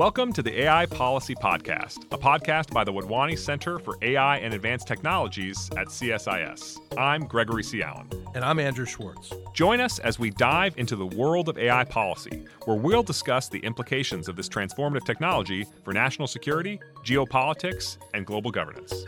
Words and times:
Welcome 0.00 0.32
to 0.32 0.42
the 0.42 0.62
AI 0.62 0.86
Policy 0.86 1.34
Podcast, 1.34 2.06
a 2.10 2.16
podcast 2.16 2.72
by 2.72 2.84
the 2.84 2.90
Wadhwani 2.90 3.38
Center 3.38 3.78
for 3.78 3.98
AI 4.00 4.38
and 4.38 4.54
Advanced 4.54 4.86
Technologies 4.86 5.68
at 5.76 5.88
CSIS. 5.88 6.78
I'm 6.96 7.26
Gregory 7.26 7.62
C. 7.62 7.82
Allen. 7.82 8.08
And 8.34 8.42
I'm 8.42 8.58
Andrew 8.58 8.86
Schwartz. 8.86 9.30
Join 9.52 9.78
us 9.78 9.98
as 9.98 10.18
we 10.18 10.30
dive 10.30 10.72
into 10.78 10.96
the 10.96 11.04
world 11.04 11.50
of 11.50 11.58
AI 11.58 11.84
policy, 11.84 12.46
where 12.64 12.78
we'll 12.78 13.02
discuss 13.02 13.50
the 13.50 13.58
implications 13.58 14.26
of 14.26 14.36
this 14.36 14.48
transformative 14.48 15.04
technology 15.04 15.66
for 15.84 15.92
national 15.92 16.28
security, 16.28 16.80
geopolitics, 17.04 17.98
and 18.14 18.24
global 18.24 18.50
governance. 18.50 19.04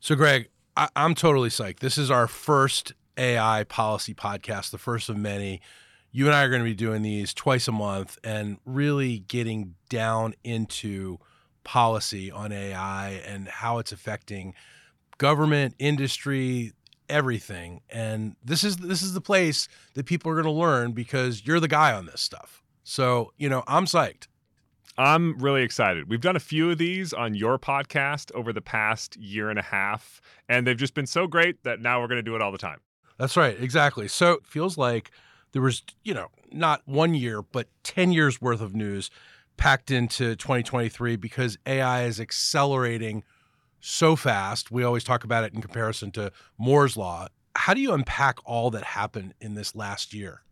So, 0.00 0.16
Greg, 0.16 0.50
I- 0.76 0.90
am 0.94 1.14
totally 1.14 1.48
psyched. 1.48 1.78
This 1.78 1.96
is 1.96 2.10
our 2.10 2.26
first 2.26 2.92
AI 3.16 3.64
policy 3.64 4.12
podcast, 4.12 4.70
the 4.70 4.76
first 4.76 5.08
of 5.08 5.16
many 5.16 5.62
you 6.16 6.24
and 6.24 6.34
I 6.34 6.44
are 6.44 6.48
going 6.48 6.62
to 6.62 6.64
be 6.64 6.74
doing 6.74 7.02
these 7.02 7.34
twice 7.34 7.68
a 7.68 7.72
month 7.72 8.18
and 8.24 8.56
really 8.64 9.18
getting 9.18 9.74
down 9.90 10.32
into 10.42 11.18
policy 11.62 12.30
on 12.30 12.52
AI 12.52 13.20
and 13.26 13.46
how 13.48 13.76
it's 13.76 13.92
affecting 13.92 14.54
government, 15.18 15.74
industry, 15.78 16.72
everything. 17.10 17.82
And 17.90 18.34
this 18.42 18.64
is 18.64 18.78
this 18.78 19.02
is 19.02 19.12
the 19.12 19.20
place 19.20 19.68
that 19.92 20.06
people 20.06 20.32
are 20.32 20.34
going 20.34 20.46
to 20.46 20.58
learn 20.58 20.92
because 20.92 21.46
you're 21.46 21.60
the 21.60 21.68
guy 21.68 21.92
on 21.92 22.06
this 22.06 22.22
stuff. 22.22 22.62
So, 22.82 23.34
you 23.36 23.50
know, 23.50 23.62
I'm 23.66 23.84
psyched. 23.84 24.26
I'm 24.96 25.36
really 25.36 25.64
excited. 25.64 26.08
We've 26.08 26.22
done 26.22 26.36
a 26.36 26.40
few 26.40 26.70
of 26.70 26.78
these 26.78 27.12
on 27.12 27.34
your 27.34 27.58
podcast 27.58 28.32
over 28.34 28.54
the 28.54 28.62
past 28.62 29.18
year 29.18 29.50
and 29.50 29.58
a 29.58 29.62
half, 29.62 30.22
and 30.48 30.66
they've 30.66 30.78
just 30.78 30.94
been 30.94 31.06
so 31.06 31.26
great 31.26 31.62
that 31.64 31.82
now 31.82 32.00
we're 32.00 32.08
going 32.08 32.16
to 32.16 32.22
do 32.22 32.34
it 32.36 32.40
all 32.40 32.52
the 32.52 32.56
time. 32.56 32.80
That's 33.18 33.36
right, 33.36 33.60
exactly. 33.60 34.08
So 34.08 34.32
it 34.32 34.46
feels 34.46 34.78
like 34.78 35.10
there 35.52 35.62
was, 35.62 35.82
you 36.04 36.14
know, 36.14 36.28
not 36.52 36.82
one 36.86 37.14
year, 37.14 37.42
but 37.42 37.68
10 37.82 38.12
years 38.12 38.40
worth 38.40 38.60
of 38.60 38.74
news 38.74 39.10
packed 39.56 39.90
into 39.90 40.36
2023 40.36 41.16
because 41.16 41.58
AI 41.66 42.04
is 42.04 42.20
accelerating 42.20 43.22
so 43.80 44.16
fast. 44.16 44.70
We 44.70 44.84
always 44.84 45.04
talk 45.04 45.24
about 45.24 45.44
it 45.44 45.54
in 45.54 45.60
comparison 45.60 46.10
to 46.12 46.32
Moore's 46.58 46.96
Law. 46.96 47.28
How 47.54 47.72
do 47.72 47.80
you 47.80 47.92
unpack 47.92 48.38
all 48.44 48.70
that 48.70 48.84
happened 48.84 49.34
in 49.40 49.54
this 49.54 49.74
last 49.74 50.12
year? 50.12 50.42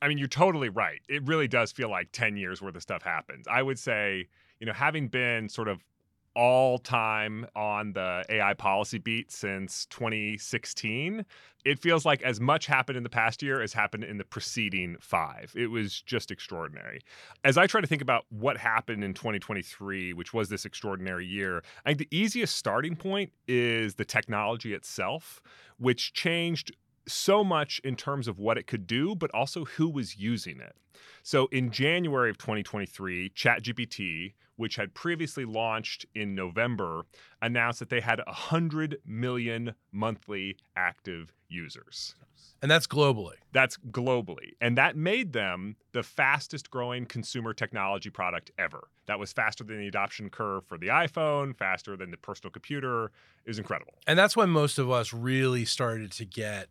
I 0.00 0.08
mean, 0.08 0.18
you're 0.18 0.28
totally 0.28 0.68
right. 0.68 1.00
It 1.08 1.26
really 1.26 1.48
does 1.48 1.72
feel 1.72 1.90
like 1.90 2.08
10 2.12 2.36
years 2.36 2.62
worth 2.62 2.76
of 2.76 2.82
stuff 2.82 3.02
happens. 3.02 3.46
I 3.48 3.62
would 3.62 3.78
say, 3.78 4.28
you 4.60 4.66
know, 4.66 4.72
having 4.72 5.08
been 5.08 5.48
sort 5.48 5.68
of 5.68 5.84
all 6.38 6.78
time 6.78 7.44
on 7.56 7.92
the 7.94 8.24
AI 8.28 8.54
policy 8.54 8.98
beat 8.98 9.32
since 9.32 9.86
2016. 9.86 11.26
It 11.64 11.80
feels 11.80 12.06
like 12.06 12.22
as 12.22 12.40
much 12.40 12.66
happened 12.66 12.96
in 12.96 13.02
the 13.02 13.10
past 13.10 13.42
year 13.42 13.60
as 13.60 13.72
happened 13.72 14.04
in 14.04 14.18
the 14.18 14.24
preceding 14.24 14.96
five. 15.00 15.52
It 15.56 15.66
was 15.66 16.00
just 16.00 16.30
extraordinary. 16.30 17.00
As 17.42 17.58
I 17.58 17.66
try 17.66 17.80
to 17.80 17.88
think 17.88 18.02
about 18.02 18.24
what 18.28 18.56
happened 18.56 19.02
in 19.02 19.14
2023, 19.14 20.12
which 20.12 20.32
was 20.32 20.48
this 20.48 20.64
extraordinary 20.64 21.26
year, 21.26 21.64
I 21.84 21.88
think 21.88 21.98
the 21.98 22.16
easiest 22.16 22.54
starting 22.54 22.94
point 22.94 23.32
is 23.48 23.96
the 23.96 24.04
technology 24.04 24.74
itself, 24.74 25.42
which 25.76 26.12
changed 26.12 26.70
so 27.08 27.42
much 27.42 27.80
in 27.84 27.96
terms 27.96 28.28
of 28.28 28.38
what 28.38 28.58
it 28.58 28.66
could 28.66 28.86
do, 28.86 29.14
but 29.14 29.30
also 29.32 29.64
who 29.64 29.88
was 29.88 30.16
using 30.16 30.60
it. 30.60 30.76
So 31.22 31.46
in 31.52 31.70
January 31.70 32.30
of 32.30 32.38
2023, 32.38 33.30
ChatGPT, 33.30 34.34
which 34.56 34.76
had 34.76 34.94
previously 34.94 35.44
launched 35.44 36.06
in 36.14 36.34
November, 36.34 37.02
announced 37.40 37.78
that 37.78 37.90
they 37.90 38.00
had 38.00 38.20
100 38.26 38.98
million 39.06 39.74
monthly 39.92 40.56
active 40.76 41.32
users. 41.48 42.14
And 42.60 42.70
that's 42.70 42.88
globally. 42.88 43.36
That's 43.52 43.76
globally. 43.90 44.54
And 44.60 44.76
that 44.76 44.96
made 44.96 45.32
them 45.32 45.76
the 45.92 46.02
fastest 46.02 46.70
growing 46.70 47.06
consumer 47.06 47.54
technology 47.54 48.10
product 48.10 48.50
ever. 48.58 48.88
That 49.06 49.20
was 49.20 49.32
faster 49.32 49.62
than 49.62 49.78
the 49.78 49.86
adoption 49.86 50.28
curve 50.28 50.64
for 50.66 50.76
the 50.76 50.88
iPhone, 50.88 51.56
faster 51.56 51.96
than 51.96 52.10
the 52.10 52.16
personal 52.16 52.50
computer. 52.50 53.12
It 53.44 53.50
was 53.50 53.58
incredible. 53.58 53.94
And 54.08 54.18
that's 54.18 54.36
when 54.36 54.50
most 54.50 54.78
of 54.78 54.90
us 54.90 55.12
really 55.12 55.64
started 55.64 56.10
to 56.12 56.24
get 56.24 56.68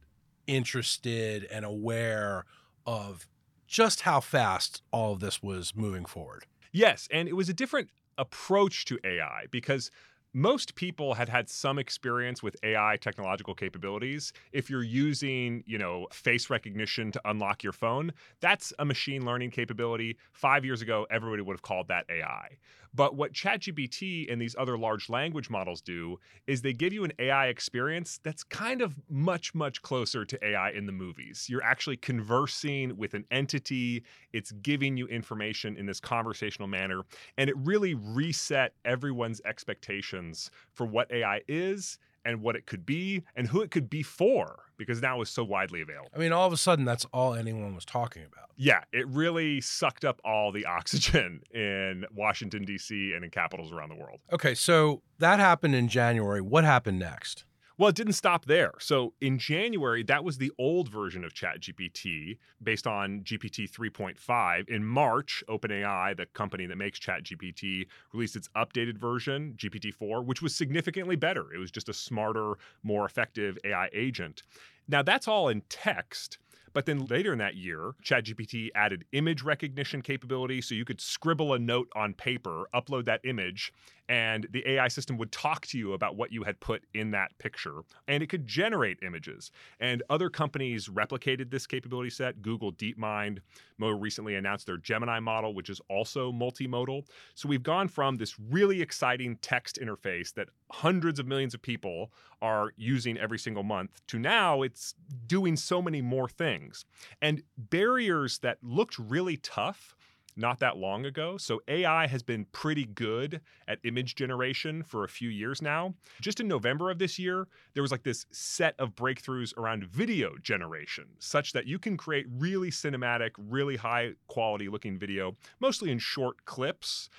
interested 0.48 1.46
and 1.46 1.66
aware 1.66 2.46
of 2.86 3.28
just 3.68 4.02
how 4.02 4.20
fast 4.20 4.82
all 4.92 5.14
of 5.14 5.20
this 5.20 5.44
was 5.44 5.76
moving 5.76 6.06
forward. 6.06 6.46
Yes, 6.72 7.08
and 7.12 7.28
it 7.28 7.34
was 7.34 7.50
a 7.50 7.54
different 7.54 7.90
approach 8.18 8.86
to 8.86 9.00
AI 9.04 9.46
because 9.52 9.92
most 10.38 10.76
people 10.76 11.16
had 11.16 11.28
had 11.28 11.50
some 11.50 11.80
experience 11.80 12.44
with 12.44 12.56
AI 12.62 12.96
technological 13.02 13.56
capabilities. 13.56 14.32
If 14.52 14.70
you're 14.70 14.84
using, 14.84 15.64
you 15.66 15.80
know, 15.80 16.06
face 16.14 16.52
recognition 16.52 17.12
to 17.14 17.22
unlock 17.26 17.64
your 17.64 17.74
phone, 17.74 18.14
that's 18.40 18.72
a 18.78 18.86
machine 18.86 19.26
learning 19.26 19.50
capability. 19.50 20.16
5 20.34 20.64
years 20.64 20.84
ago, 20.84 21.08
everybody 21.10 21.42
would 21.42 21.56
have 21.56 21.64
called 21.64 21.88
that 21.88 22.06
AI. 22.08 22.50
But 22.94 23.16
what 23.16 23.34
ChatGPT 23.34 24.32
and 24.32 24.42
these 24.42 24.56
other 24.58 24.78
large 24.78 25.10
language 25.10 25.50
models 25.50 25.82
do 25.82 26.18
is 26.48 26.62
they 26.62 26.74
give 26.74 26.94
you 26.94 27.04
an 27.04 27.14
AI 27.20 27.48
experience 27.48 28.20
that's 28.24 28.44
kind 28.44 28.82
of 28.82 28.96
much, 29.10 29.54
much 29.54 29.82
closer 29.82 30.24
to 30.26 30.46
AI 30.46 30.72
in 30.72 30.86
the 30.86 30.92
movies. 30.92 31.48
You're 31.50 31.64
actually 31.64 31.98
conversing 31.98 32.96
with 32.96 33.14
an 33.14 33.26
entity, 33.30 34.04
it's 34.34 34.52
giving 34.52 34.98
you 34.98 35.08
information 35.08 35.78
in 35.78 35.86
this 35.86 36.00
conversational 36.00 36.68
manner, 36.68 37.02
and 37.38 37.50
it 37.50 37.58
really 37.58 37.94
reset 37.94 38.74
everyone's 38.86 39.42
expectations 39.46 40.27
for 40.74 40.86
what 40.86 41.12
AI 41.12 41.42
is 41.48 42.00
and 42.26 42.42
what 42.42 42.56
it 42.56 42.66
could 42.66 42.86
be 42.86 43.24
and 43.36 43.48
who 43.48 43.62
it 43.62 43.72
could 43.72 43.90
be 43.90 44.04
for 44.04 44.64
because 44.78 45.02
now 45.02 45.22
it's 45.22 45.32
so 45.32 45.44
widely 45.44 45.82
available. 45.82 46.10
I 46.16 46.20
mean, 46.20 46.32
all 46.32 46.46
of 46.46 46.54
a 46.54 46.58
sudden, 46.58 46.86
that's 46.86 47.06
all 47.14 47.34
anyone 47.34 47.74
was 47.74 47.86
talking 47.86 48.24
about. 48.24 48.50
Yeah, 48.58 48.84
it 48.92 49.08
really 49.08 49.62
sucked 49.62 50.06
up 50.06 50.20
all 50.24 50.52
the 50.52 50.66
oxygen 50.78 51.42
in 51.52 52.06
Washington, 52.16 52.64
D.C., 52.64 53.14
and 53.14 53.24
in 53.24 53.32
capitals 53.32 53.72
around 53.72 53.90
the 53.90 53.96
world. 53.96 54.20
Okay, 54.32 54.54
so 54.54 55.02
that 55.20 55.40
happened 55.40 55.76
in 55.76 55.88
January. 55.88 56.42
What 56.42 56.64
happened 56.64 57.00
next? 57.00 57.46
Well, 57.80 57.90
it 57.90 57.96
didn't 57.96 58.14
stop 58.14 58.46
there. 58.46 58.74
So 58.80 59.14
in 59.22 59.38
January, 59.38 60.02
that 60.04 60.24
was 60.24 60.40
the 60.40 60.52
old 60.58 60.90
version 60.90 61.24
of 61.24 61.36
ChatGPT 61.36 62.40
based 62.64 62.88
on 62.88 63.22
GPT 63.22 63.70
3.5. 63.70 64.68
In 64.68 64.84
March, 64.84 65.44
OpenAI, 65.48 66.18
the 66.18 66.26
company 66.26 66.66
that 66.66 66.76
makes 66.76 67.00
ChatGPT, 67.00 67.86
released 68.14 68.36
its 68.36 68.50
updated 68.56 68.98
version, 68.98 69.54
GPT 69.58 69.94
4, 69.94 70.24
which 70.24 70.42
was 70.42 70.56
significantly 70.56 71.16
better. 71.16 71.54
It 71.54 71.60
was 71.60 71.70
just 71.70 71.88
a 71.88 71.94
smarter, 71.94 72.56
more 72.82 73.06
effective 73.06 73.60
AI 73.64 73.90
agent. 73.94 74.42
Now, 74.88 75.04
that's 75.04 75.28
all 75.28 75.48
in 75.50 75.62
text. 75.70 76.40
But 76.74 76.86
then 76.86 77.06
later 77.06 77.34
in 77.34 77.40
that 77.40 77.56
year, 77.56 77.94
ChatGPT 78.04 78.70
added 78.76 79.06
image 79.12 79.42
recognition 79.42 80.02
capability 80.02 80.62
so 80.62 80.76
you 80.76 80.86
could 80.86 81.02
scribble 81.02 81.54
a 81.54 81.60
note 81.60 81.90
on 81.96 82.14
paper, 82.14 82.66
upload 82.74 83.06
that 83.06 83.22
image, 83.24 83.72
and 84.10 84.48
the 84.52 84.68
AI 84.70 84.88
system 84.88 85.18
would 85.18 85.32
talk 85.32 85.66
to 85.68 85.78
you 85.78 85.94
about 85.94 86.16
what 86.16 86.32
you 86.32 86.44
had 86.44 86.60
put 86.60 86.84
in 86.94 87.12
that 87.12 87.38
picture. 87.40 87.82
And 88.08 88.24
it 88.24 88.28
could 88.28 88.48
generate 88.48 89.00
images. 89.04 89.52
And 89.80 90.04
other 90.10 90.30
companies 90.30 90.88
replicated 90.88 91.52
this 91.52 91.68
capability 91.68 92.10
set. 92.10 92.42
Google 92.42 92.72
DeepMind 92.72 93.40
more 93.78 93.96
recently 93.96 94.36
announced 94.36 94.66
their 94.66 94.78
Gemini 94.78 95.20
model, 95.20 95.54
which 95.54 95.70
is 95.70 95.82
also 95.90 96.32
multimodal. 96.32 97.04
So 97.36 97.50
we've 97.50 97.64
gone 97.64 97.88
from 97.88 98.16
this 98.16 98.40
really 98.40 98.82
exciting 98.82 99.38
text 99.42 99.78
interface 99.82 100.34
that 100.36 100.50
hundreds 100.72 101.20
of 101.20 101.28
millions 101.28 101.54
of 101.54 101.62
people 101.62 102.12
are 102.42 102.72
using 102.78 103.18
every 103.18 103.40
single 103.40 103.64
month 103.64 104.02
to 104.08 104.20
now 104.20 104.62
it's 104.62 104.94
doing 105.26 105.56
so 105.56 105.82
many 105.82 106.02
more 106.02 106.30
things. 106.30 106.86
And 107.22 107.44
barriers 107.58 108.40
that 108.40 108.58
looked 108.62 108.98
really 108.98 109.38
tough 109.38 109.97
not 110.38 110.60
that 110.60 110.78
long 110.78 111.06
ago. 111.06 111.38
So 111.38 111.62
AI 111.68 112.08
has 112.08 112.24
been 112.24 112.46
pretty 112.52 112.86
good 112.86 113.42
at 113.68 113.80
image 113.84 114.16
generation 114.16 114.84
for 114.84 115.04
a 115.04 115.10
few 115.10 115.30
years 115.30 115.62
now. 115.62 115.96
Just 116.22 116.40
in 116.40 116.48
November 116.48 116.92
of 116.92 117.00
this 117.00 117.18
year, 117.18 117.48
there 117.74 117.82
was 117.82 117.92
like 117.92 118.04
this 118.04 118.26
set 118.32 118.76
of 118.80 118.96
breakthroughs 118.96 119.58
around 119.58 119.86
video 119.86 120.36
generation, 120.42 121.06
such 121.20 121.54
that 121.54 121.66
you 121.66 121.80
can 121.80 121.98
create 121.98 122.28
really 122.38 122.70
cinematic, 122.70 123.32
really 123.38 123.76
high 123.76 124.12
quality 124.28 124.70
looking 124.70 124.98
video, 124.98 125.36
mostly 125.60 125.92
in 125.92 126.00
short 126.00 126.46
clips. 126.46 127.10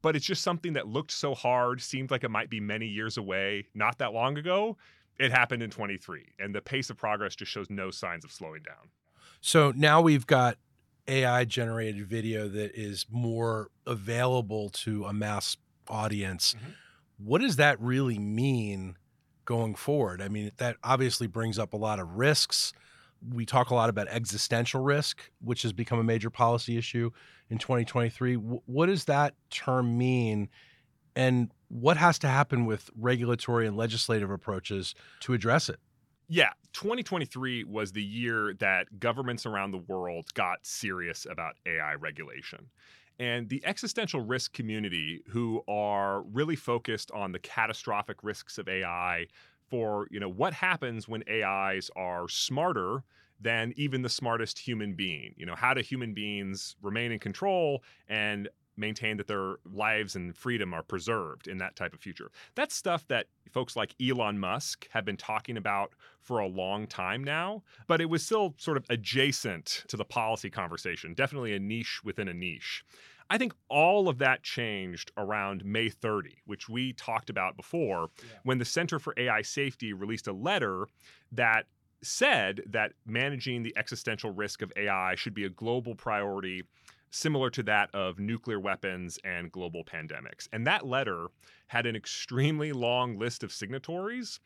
But 0.00 0.14
it's 0.14 0.26
just 0.26 0.42
something 0.42 0.74
that 0.74 0.86
looked 0.86 1.10
so 1.10 1.34
hard, 1.34 1.82
seemed 1.82 2.12
like 2.12 2.22
it 2.22 2.30
might 2.30 2.50
be 2.50 2.60
many 2.60 2.86
years 2.86 3.16
away, 3.16 3.66
not 3.74 3.98
that 3.98 4.12
long 4.12 4.38
ago. 4.38 4.76
It 5.18 5.32
happened 5.32 5.64
in 5.64 5.70
23, 5.70 6.24
and 6.38 6.54
the 6.54 6.60
pace 6.60 6.90
of 6.90 6.96
progress 6.96 7.34
just 7.34 7.50
shows 7.50 7.68
no 7.68 7.90
signs 7.90 8.24
of 8.24 8.30
slowing 8.30 8.62
down. 8.62 8.90
So 9.40 9.72
now 9.74 10.00
we've 10.00 10.26
got 10.26 10.56
AI 11.08 11.44
generated 11.44 12.06
video 12.06 12.48
that 12.48 12.74
is 12.74 13.06
more 13.10 13.70
available 13.86 14.68
to 14.70 15.04
a 15.04 15.12
mass 15.12 15.56
audience. 15.88 16.54
Mm-hmm. 16.54 16.70
What 17.24 17.40
does 17.40 17.56
that 17.56 17.80
really 17.80 18.18
mean 18.18 18.96
going 19.44 19.74
forward? 19.74 20.22
I 20.22 20.28
mean, 20.28 20.52
that 20.58 20.76
obviously 20.84 21.26
brings 21.26 21.58
up 21.58 21.72
a 21.72 21.76
lot 21.76 21.98
of 21.98 22.16
risks. 22.16 22.72
We 23.34 23.46
talk 23.46 23.70
a 23.70 23.74
lot 23.74 23.90
about 23.90 24.06
existential 24.08 24.82
risk, 24.82 25.30
which 25.40 25.62
has 25.62 25.72
become 25.72 25.98
a 25.98 26.04
major 26.04 26.30
policy 26.30 26.76
issue 26.76 27.10
in 27.50 27.58
2023. 27.58 28.34
what 28.34 28.86
does 28.86 29.06
that 29.06 29.34
term 29.50 29.98
mean? 29.98 30.48
And 31.16 31.50
what 31.68 31.96
has 31.96 32.18
to 32.20 32.28
happen 32.28 32.66
with 32.66 32.90
regulatory 32.96 33.66
and 33.66 33.76
legislative 33.76 34.30
approaches 34.30 34.94
to 35.20 35.34
address 35.34 35.68
it? 35.68 35.80
Yeah, 36.28 36.52
2023 36.74 37.64
was 37.64 37.92
the 37.92 38.02
year 38.02 38.52
that 38.58 39.00
governments 39.00 39.46
around 39.46 39.70
the 39.70 39.78
world 39.78 40.32
got 40.34 40.66
serious 40.66 41.26
about 41.28 41.56
AI 41.64 41.94
regulation. 41.94 42.68
And 43.18 43.48
the 43.48 43.64
existential 43.64 44.20
risk 44.20 44.52
community, 44.52 45.22
who 45.28 45.62
are 45.66 46.22
really 46.22 46.54
focused 46.54 47.10
on 47.12 47.32
the 47.32 47.38
catastrophic 47.38 48.22
risks 48.22 48.58
of 48.58 48.68
AI 48.68 49.26
for, 49.70 50.06
you 50.10 50.20
know, 50.20 50.28
what 50.28 50.52
happens 50.52 51.08
when 51.08 51.24
AIs 51.28 51.90
are 51.96 52.28
smarter 52.28 53.02
than 53.40 53.72
even 53.76 54.02
the 54.02 54.08
smartest 54.08 54.58
human 54.58 54.94
being. 54.94 55.34
You 55.36 55.46
know, 55.46 55.54
how 55.56 55.72
do 55.72 55.80
human 55.80 56.12
beings 56.12 56.76
remain 56.82 57.10
in 57.10 57.18
control 57.18 57.82
and 58.06 58.48
maintain 58.78 59.16
that 59.16 59.26
their 59.26 59.56
lives 59.70 60.16
and 60.16 60.36
freedom 60.36 60.72
are 60.72 60.82
preserved 60.82 61.48
in 61.48 61.58
that 61.58 61.76
type 61.76 61.92
of 61.92 62.00
future. 62.00 62.30
That's 62.54 62.74
stuff 62.74 63.06
that 63.08 63.26
folks 63.50 63.76
like 63.76 63.94
Elon 64.00 64.38
Musk 64.38 64.88
have 64.90 65.04
been 65.04 65.16
talking 65.16 65.56
about 65.56 65.92
for 66.20 66.38
a 66.38 66.46
long 66.46 66.86
time 66.86 67.24
now, 67.24 67.62
but 67.86 68.00
it 68.00 68.08
was 68.08 68.24
still 68.24 68.54
sort 68.58 68.76
of 68.76 68.84
adjacent 68.90 69.84
to 69.88 69.96
the 69.96 70.04
policy 70.04 70.50
conversation, 70.50 71.14
definitely 71.14 71.54
a 71.54 71.58
niche 71.58 72.00
within 72.04 72.28
a 72.28 72.34
niche. 72.34 72.84
I 73.30 73.36
think 73.36 73.52
all 73.68 74.08
of 74.08 74.18
that 74.18 74.42
changed 74.42 75.12
around 75.18 75.64
May 75.64 75.90
30, 75.90 76.38
which 76.46 76.68
we 76.68 76.94
talked 76.94 77.28
about 77.28 77.56
before, 77.56 78.08
yeah. 78.18 78.38
when 78.44 78.58
the 78.58 78.64
Center 78.64 78.98
for 78.98 79.12
AI 79.18 79.42
Safety 79.42 79.92
released 79.92 80.28
a 80.28 80.32
letter 80.32 80.86
that 81.32 81.66
said 82.02 82.62
that 82.66 82.92
managing 83.06 83.62
the 83.62 83.76
existential 83.76 84.30
risk 84.30 84.62
of 84.62 84.72
AI 84.76 85.14
should 85.16 85.34
be 85.34 85.44
a 85.44 85.48
global 85.50 85.94
priority 85.94 86.62
similar 87.10 87.50
to 87.50 87.62
that 87.64 87.94
of 87.94 88.18
nuclear 88.18 88.60
weapons 88.60 89.18
and 89.24 89.50
global 89.52 89.84
pandemics. 89.84 90.48
And 90.52 90.66
that 90.66 90.86
letter 90.86 91.28
had 91.68 91.86
an 91.86 91.96
extremely 91.96 92.72
long 92.72 93.18
list 93.18 93.42
of 93.42 93.52
signatories 93.52 94.40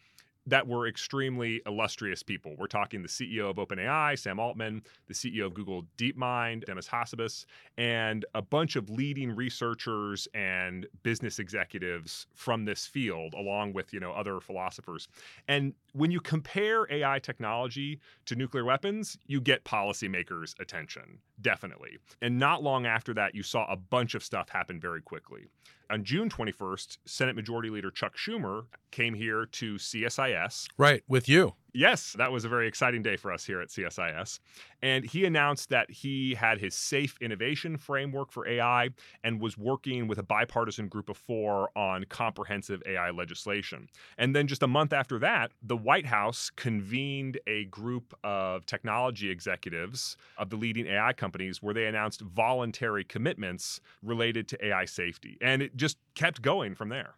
that 0.47 0.67
were 0.67 0.89
extremely 0.89 1.63
illustrious 1.67 2.23
people. 2.23 2.57
We're 2.59 2.67
talking 2.67 3.03
the 3.03 3.09
CEO 3.09 3.49
of 3.49 3.57
OpenAI, 3.57 4.19
Sam 4.19 4.41
Altman, 4.41 4.83
the 5.07 5.15
CEO 5.15 5.47
of 5.47 5.55
Google 5.55 5.85
DeepMind, 5.97 6.65
Demis 6.65 6.89
Hassabis, 6.89 7.47
and 7.79 8.25
a 8.35 8.43
bunch 8.43 8.75
of 8.75 8.91
leading 8.91 9.35
researchers 9.35 10.27
and 10.35 10.87
business 11.05 11.39
executives 11.39 12.27
from 12.35 12.65
this 12.65 12.87
field, 12.87 13.35
along 13.35 13.73
with 13.73 13.93
you 13.93 14.01
know 14.01 14.13
other 14.13 14.41
philosophers. 14.41 15.07
And 15.47 15.75
when 15.93 16.11
you 16.11 16.21
compare 16.21 16.87
AI 16.91 17.19
technology 17.19 18.01
to 18.27 18.35
nuclear 18.35 18.65
weapons, 18.65 19.19
you 19.27 19.41
get 19.41 19.65
policymakers' 19.65 20.59
attention, 20.61 21.19
definitely. 21.41 21.99
And 22.21 22.39
not 22.39 22.63
long 22.63 22.87
after 22.87 23.15
that, 23.15 23.35
you 23.35 23.43
saw 23.43 23.71
a 23.71 23.77
bunch 23.77 24.15
of 24.15 24.25
stuff 24.25 24.49
happen 24.49 24.81
very 24.81 25.03
quickly 25.03 25.49
on 25.93 26.05
June 26.05 26.31
21st, 26.31 26.99
Senate 27.05 27.37
Majority 27.37 27.69
Leader 27.69 27.91
Chuck 27.91 28.17
Schumer 28.17 28.65
came 28.91 29.15
here 29.15 29.45
to 29.47 29.75
CSIS. 29.75 30.69
Right, 30.79 31.03
with 31.07 31.29
you. 31.29 31.55
Yes, 31.75 32.13
that 32.19 32.31
was 32.31 32.45
a 32.45 32.51
very 32.51 32.69
exciting 32.69 33.03
day 33.03 33.17
for 33.17 33.33
us 33.33 33.47
here 33.47 33.63
at 33.63 33.69
CSIS. 33.69 34.41
And 34.83 35.07
he 35.07 35.25
announced 35.25 35.71
that 35.71 35.91
he 35.91 36.35
had 36.35 36.59
his 36.59 36.75
safe 36.75 37.17
innovation 37.23 37.79
framework 37.79 38.31
for 38.31 38.47
AI 38.47 38.91
and 39.25 39.41
was 39.41 39.57
working 39.57 40.07
with 40.07 40.19
a 40.19 40.23
bipartisan 40.23 40.89
group 40.89 41.09
of 41.09 41.17
four 41.17 41.71
on 41.75 42.05
comprehensive 42.11 42.83
AI 42.85 43.11
legislation. 43.11 43.89
And 44.19 44.37
then 44.37 44.49
just 44.49 44.63
a 44.63 44.67
month 44.67 44.93
after 44.93 45.19
that, 45.21 45.53
the 45.63 45.77
White 45.77 46.07
House 46.07 46.51
convened 46.55 47.39
a 47.47 47.65
group 47.67 48.13
of 48.23 48.67
technology 48.67 49.31
executives 49.31 50.19
of 50.37 50.51
the 50.51 50.57
leading 50.57 50.87
AI 50.87 51.15
companies 51.15 51.63
where 51.63 51.73
they 51.73 51.87
announced 51.87 52.21
voluntary 52.21 53.05
commitments 53.05 53.81
related 54.03 54.47
to 54.49 54.67
AI 54.67 54.85
safety. 54.85 55.39
And 55.41 55.63
it 55.63 55.75
just 55.75 55.97
kept 56.15 56.43
going 56.43 56.75
from 56.75 56.91
there. 56.91 57.15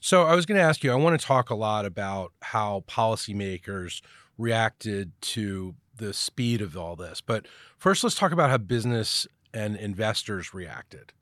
So 0.00 0.24
I 0.24 0.34
was 0.34 0.46
going 0.46 0.56
to 0.56 0.64
ask 0.64 0.82
you, 0.82 0.90
I 0.90 0.96
want 0.96 1.20
to 1.20 1.26
talk 1.26 1.50
a 1.50 1.54
lot 1.54 1.84
about 1.84 2.32
how 2.40 2.84
policymakers 2.88 4.00
reacted 4.38 5.12
to 5.20 5.74
the 5.96 6.14
speed 6.14 6.62
of 6.62 6.74
all 6.76 6.96
this. 6.96 7.20
But 7.20 7.46
first, 7.76 8.02
let's 8.02 8.16
talk 8.16 8.32
about 8.32 8.48
how 8.48 8.56
business 8.56 9.26
and 9.52 9.76
investors 9.76 10.54
reacted. 10.54 11.12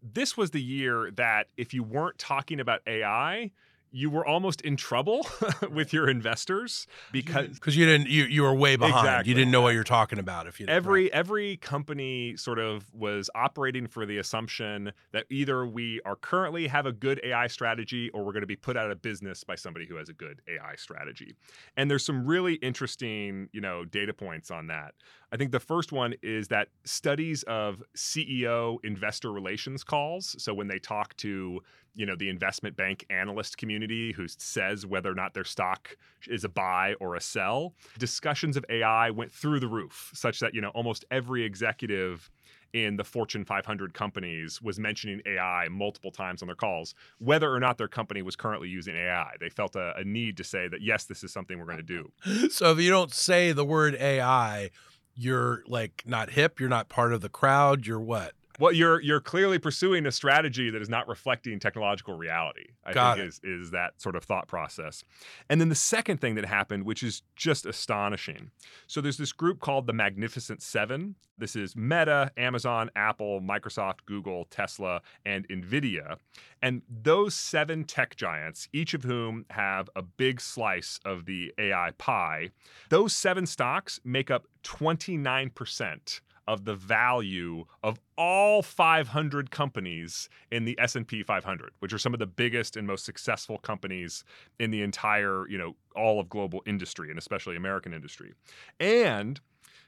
This 0.00 0.36
was 0.36 0.52
the 0.52 0.62
year 0.62 1.10
that 1.16 1.48
if 1.56 1.74
you 1.74 1.82
weren't 1.82 2.16
talking 2.16 2.60
about 2.60 2.80
AI, 2.86 3.50
you 3.90 4.10
were 4.10 4.26
almost 4.26 4.60
in 4.60 4.76
trouble 4.76 5.26
with 5.70 5.92
your 5.92 6.08
investors 6.08 6.86
because 7.12 7.48
because 7.48 7.76
you 7.76 7.86
didn't 7.86 8.08
you 8.08 8.24
you 8.24 8.42
were 8.42 8.54
way 8.54 8.76
behind. 8.76 9.06
Exactly. 9.06 9.30
You 9.30 9.34
didn't 9.34 9.50
know 9.50 9.62
what 9.62 9.74
you're 9.74 9.84
talking 9.84 10.18
about 10.18 10.46
if 10.46 10.60
you 10.60 10.66
every 10.66 11.04
right. 11.04 11.12
every 11.12 11.56
company 11.58 12.36
sort 12.36 12.58
of 12.58 12.84
was 12.92 13.30
operating 13.34 13.86
for 13.86 14.06
the 14.06 14.18
assumption 14.18 14.92
that 15.12 15.26
either 15.30 15.66
we 15.66 16.00
are 16.04 16.16
currently 16.16 16.66
have 16.66 16.86
a 16.86 16.92
good 16.92 17.20
AI 17.24 17.46
strategy 17.46 18.10
or 18.10 18.24
we're 18.24 18.32
going 18.32 18.42
to 18.42 18.46
be 18.46 18.56
put 18.56 18.76
out 18.76 18.90
of 18.90 19.00
business 19.02 19.44
by 19.44 19.54
somebody 19.54 19.86
who 19.86 19.96
has 19.96 20.08
a 20.08 20.14
good 20.14 20.40
AI 20.48 20.74
strategy. 20.76 21.34
And 21.76 21.90
there's 21.90 22.04
some 22.04 22.26
really 22.26 22.54
interesting, 22.54 23.48
you 23.52 23.60
know, 23.60 23.84
data 23.84 24.12
points 24.12 24.50
on 24.50 24.66
that. 24.68 24.94
I 25.36 25.38
think 25.38 25.52
the 25.52 25.60
first 25.60 25.92
one 25.92 26.14
is 26.22 26.48
that 26.48 26.68
studies 26.84 27.42
of 27.42 27.82
CEO 27.94 28.78
investor 28.84 29.30
relations 29.30 29.84
calls. 29.84 30.34
So 30.38 30.54
when 30.54 30.66
they 30.66 30.78
talk 30.78 31.14
to 31.18 31.60
you 31.94 32.06
know 32.06 32.16
the 32.16 32.30
investment 32.30 32.74
bank 32.74 33.04
analyst 33.10 33.58
community 33.58 34.12
who 34.12 34.28
says 34.28 34.86
whether 34.86 35.12
or 35.12 35.14
not 35.14 35.34
their 35.34 35.44
stock 35.44 35.94
is 36.26 36.44
a 36.44 36.48
buy 36.48 36.94
or 37.00 37.16
a 37.16 37.20
sell 37.22 37.72
discussions 37.98 38.54
of 38.58 38.66
ai 38.68 39.08
went 39.10 39.32
through 39.32 39.58
the 39.58 39.66
roof 39.66 40.10
such 40.12 40.40
that 40.40 40.52
you 40.52 40.60
know 40.60 40.68
almost 40.74 41.06
every 41.10 41.42
executive 41.42 42.30
in 42.72 42.96
the 42.96 43.04
Fortune 43.04 43.44
500 43.44 43.94
companies 43.94 44.60
was 44.60 44.78
mentioning 44.78 45.22
AI 45.24 45.68
multiple 45.70 46.10
times 46.10 46.42
on 46.42 46.46
their 46.46 46.56
calls, 46.56 46.94
whether 47.18 47.50
or 47.50 47.58
not 47.58 47.78
their 47.78 47.88
company 47.88 48.20
was 48.20 48.36
currently 48.36 48.68
using 48.68 48.94
AI. 48.94 49.30
They 49.40 49.48
felt 49.48 49.76
a, 49.76 49.96
a 49.96 50.04
need 50.04 50.36
to 50.36 50.44
say 50.44 50.68
that, 50.68 50.82
yes, 50.82 51.04
this 51.04 51.24
is 51.24 51.32
something 51.32 51.58
we're 51.58 51.64
going 51.64 51.78
to 51.78 51.82
do. 51.82 52.12
So 52.50 52.72
if 52.72 52.78
you 52.78 52.90
don't 52.90 53.14
say 53.14 53.52
the 53.52 53.64
word 53.64 53.96
AI, 53.96 54.70
you're 55.16 55.62
like 55.66 56.02
not 56.06 56.30
hip, 56.30 56.60
you're 56.60 56.68
not 56.68 56.88
part 56.88 57.12
of 57.12 57.20
the 57.20 57.28
crowd, 57.28 57.86
you're 57.86 58.00
what? 58.00 58.32
Well, 58.58 58.72
you're 58.72 59.00
you're 59.00 59.20
clearly 59.20 59.58
pursuing 59.58 60.06
a 60.06 60.12
strategy 60.12 60.70
that 60.70 60.80
is 60.80 60.88
not 60.88 61.08
reflecting 61.08 61.58
technological 61.58 62.16
reality. 62.16 62.66
I 62.84 62.92
Got 62.92 63.16
think 63.16 63.26
it. 63.26 63.28
is 63.28 63.40
is 63.42 63.70
that 63.72 64.00
sort 64.00 64.16
of 64.16 64.24
thought 64.24 64.48
process. 64.48 65.04
And 65.48 65.60
then 65.60 65.68
the 65.68 65.74
second 65.74 66.20
thing 66.20 66.34
that 66.36 66.46
happened, 66.46 66.84
which 66.84 67.02
is 67.02 67.22
just 67.34 67.66
astonishing. 67.66 68.50
So 68.86 69.00
there's 69.00 69.18
this 69.18 69.32
group 69.32 69.60
called 69.60 69.86
the 69.86 69.92
Magnificent 69.92 70.62
Seven. 70.62 71.16
This 71.38 71.54
is 71.54 71.76
Meta, 71.76 72.32
Amazon, 72.38 72.90
Apple, 72.96 73.40
Microsoft, 73.42 73.98
Google, 74.06 74.46
Tesla, 74.46 75.02
and 75.26 75.46
Nvidia. 75.48 76.16
And 76.62 76.80
those 76.88 77.34
seven 77.34 77.84
tech 77.84 78.16
giants, 78.16 78.68
each 78.72 78.94
of 78.94 79.02
whom 79.04 79.44
have 79.50 79.90
a 79.94 80.00
big 80.02 80.40
slice 80.40 80.98
of 81.04 81.26
the 81.26 81.52
AI 81.58 81.90
pie, 81.98 82.50
those 82.88 83.12
seven 83.12 83.44
stocks 83.44 84.00
make 84.02 84.30
up 84.30 84.46
29% 84.64 86.20
of 86.46 86.64
the 86.64 86.74
value 86.74 87.64
of 87.82 87.98
all 88.16 88.62
500 88.62 89.50
companies 89.50 90.28
in 90.50 90.64
the 90.64 90.78
S&P 90.78 91.22
500, 91.22 91.72
which 91.80 91.92
are 91.92 91.98
some 91.98 92.14
of 92.14 92.20
the 92.20 92.26
biggest 92.26 92.76
and 92.76 92.86
most 92.86 93.04
successful 93.04 93.58
companies 93.58 94.24
in 94.58 94.70
the 94.70 94.82
entire, 94.82 95.48
you 95.48 95.58
know, 95.58 95.74
all 95.94 96.20
of 96.20 96.28
global 96.28 96.62
industry 96.66 97.10
and 97.10 97.18
especially 97.18 97.56
American 97.56 97.92
industry. 97.92 98.32
And 98.78 99.40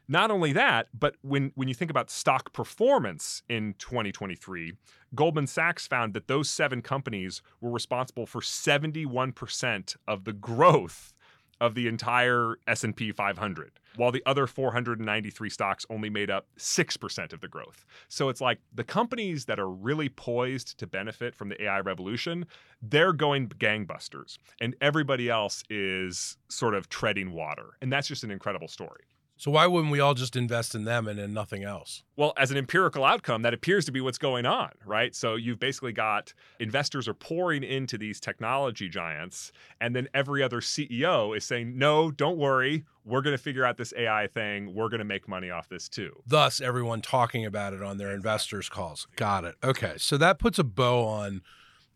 not 0.08 0.30
only 0.30 0.52
that, 0.54 0.88
but 0.98 1.16
when 1.20 1.52
when 1.54 1.68
you 1.68 1.74
think 1.74 1.90
about 1.90 2.10
stock 2.10 2.52
performance 2.54 3.42
in 3.48 3.74
2023, 3.78 4.72
Goldman 5.14 5.46
Sachs 5.46 5.86
found 5.86 6.14
that 6.14 6.28
those 6.28 6.48
seven 6.48 6.80
companies 6.80 7.42
were 7.60 7.70
responsible 7.70 8.24
for 8.24 8.40
71% 8.40 9.96
of 10.06 10.24
the 10.24 10.32
growth 10.32 11.12
of 11.60 11.74
the 11.74 11.88
entire 11.88 12.56
S&P 12.66 13.12
500, 13.12 13.80
while 13.96 14.12
the 14.12 14.22
other 14.26 14.46
493 14.46 15.50
stocks 15.50 15.86
only 15.90 16.10
made 16.10 16.30
up 16.30 16.46
6% 16.58 17.32
of 17.32 17.40
the 17.40 17.48
growth. 17.48 17.84
So 18.08 18.28
it's 18.28 18.40
like 18.40 18.58
the 18.74 18.84
companies 18.84 19.44
that 19.46 19.58
are 19.58 19.70
really 19.70 20.08
poised 20.08 20.78
to 20.78 20.86
benefit 20.86 21.34
from 21.34 21.48
the 21.48 21.62
AI 21.62 21.80
revolution, 21.80 22.46
they're 22.80 23.12
going 23.12 23.48
gangbusters 23.48 24.38
and 24.60 24.76
everybody 24.80 25.28
else 25.28 25.64
is 25.68 26.36
sort 26.48 26.74
of 26.74 26.88
treading 26.88 27.32
water. 27.32 27.76
And 27.82 27.92
that's 27.92 28.08
just 28.08 28.24
an 28.24 28.30
incredible 28.30 28.68
story. 28.68 29.04
So 29.38 29.52
why 29.52 29.68
wouldn't 29.68 29.92
we 29.92 30.00
all 30.00 30.14
just 30.14 30.34
invest 30.34 30.74
in 30.74 30.82
them 30.82 31.06
and 31.06 31.18
in 31.18 31.32
nothing 31.32 31.62
else? 31.62 32.02
Well, 32.16 32.32
as 32.36 32.50
an 32.50 32.56
empirical 32.56 33.04
outcome, 33.04 33.42
that 33.42 33.54
appears 33.54 33.84
to 33.84 33.92
be 33.92 34.00
what's 34.00 34.18
going 34.18 34.46
on, 34.46 34.72
right? 34.84 35.14
So 35.14 35.36
you've 35.36 35.60
basically 35.60 35.92
got 35.92 36.34
investors 36.58 37.06
are 37.06 37.14
pouring 37.14 37.62
into 37.62 37.96
these 37.96 38.18
technology 38.18 38.88
giants, 38.88 39.52
and 39.80 39.94
then 39.94 40.08
every 40.12 40.42
other 40.42 40.60
CEO 40.60 41.36
is 41.36 41.44
saying, 41.44 41.78
"No, 41.78 42.10
don't 42.10 42.36
worry, 42.36 42.84
we're 43.04 43.22
going 43.22 43.36
to 43.36 43.42
figure 43.42 43.64
out 43.64 43.76
this 43.76 43.94
AI 43.96 44.26
thing. 44.26 44.74
We're 44.74 44.88
going 44.88 44.98
to 44.98 45.04
make 45.04 45.28
money 45.28 45.50
off 45.50 45.68
this 45.68 45.88
too." 45.88 46.20
Thus, 46.26 46.60
everyone 46.60 47.00
talking 47.00 47.46
about 47.46 47.74
it 47.74 47.82
on 47.82 47.96
their 47.96 48.10
investors' 48.10 48.68
calls. 48.68 49.06
Got 49.14 49.44
it. 49.44 49.54
Okay, 49.62 49.94
so 49.98 50.18
that 50.18 50.40
puts 50.40 50.58
a 50.58 50.64
bow 50.64 51.06
on 51.06 51.42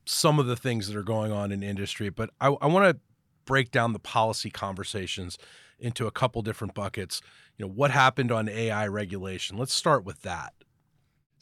some 0.04 0.38
of 0.38 0.46
the 0.46 0.56
things 0.56 0.87
that 0.87 0.96
are 0.96 1.02
going 1.02 1.32
on 1.32 1.50
in 1.50 1.64
industry, 1.64 2.08
but 2.08 2.30
I, 2.40 2.49
I 2.61 2.68
want 2.68 2.96
to 2.96 3.00
break 3.44 3.72
down 3.72 3.92
the 3.92 3.99
policy 3.99 4.50
conversations 4.50 5.38
into 5.82 6.06
a 6.06 6.10
couple 6.10 6.40
different 6.42 6.74
buckets. 6.74 7.20
You 7.56 7.66
know, 7.66 7.72
what 7.72 7.90
happened 7.90 8.32
on 8.32 8.48
AI 8.48 8.86
regulation? 8.86 9.58
Let's 9.58 9.74
start 9.74 10.04
with 10.04 10.22
that. 10.22 10.54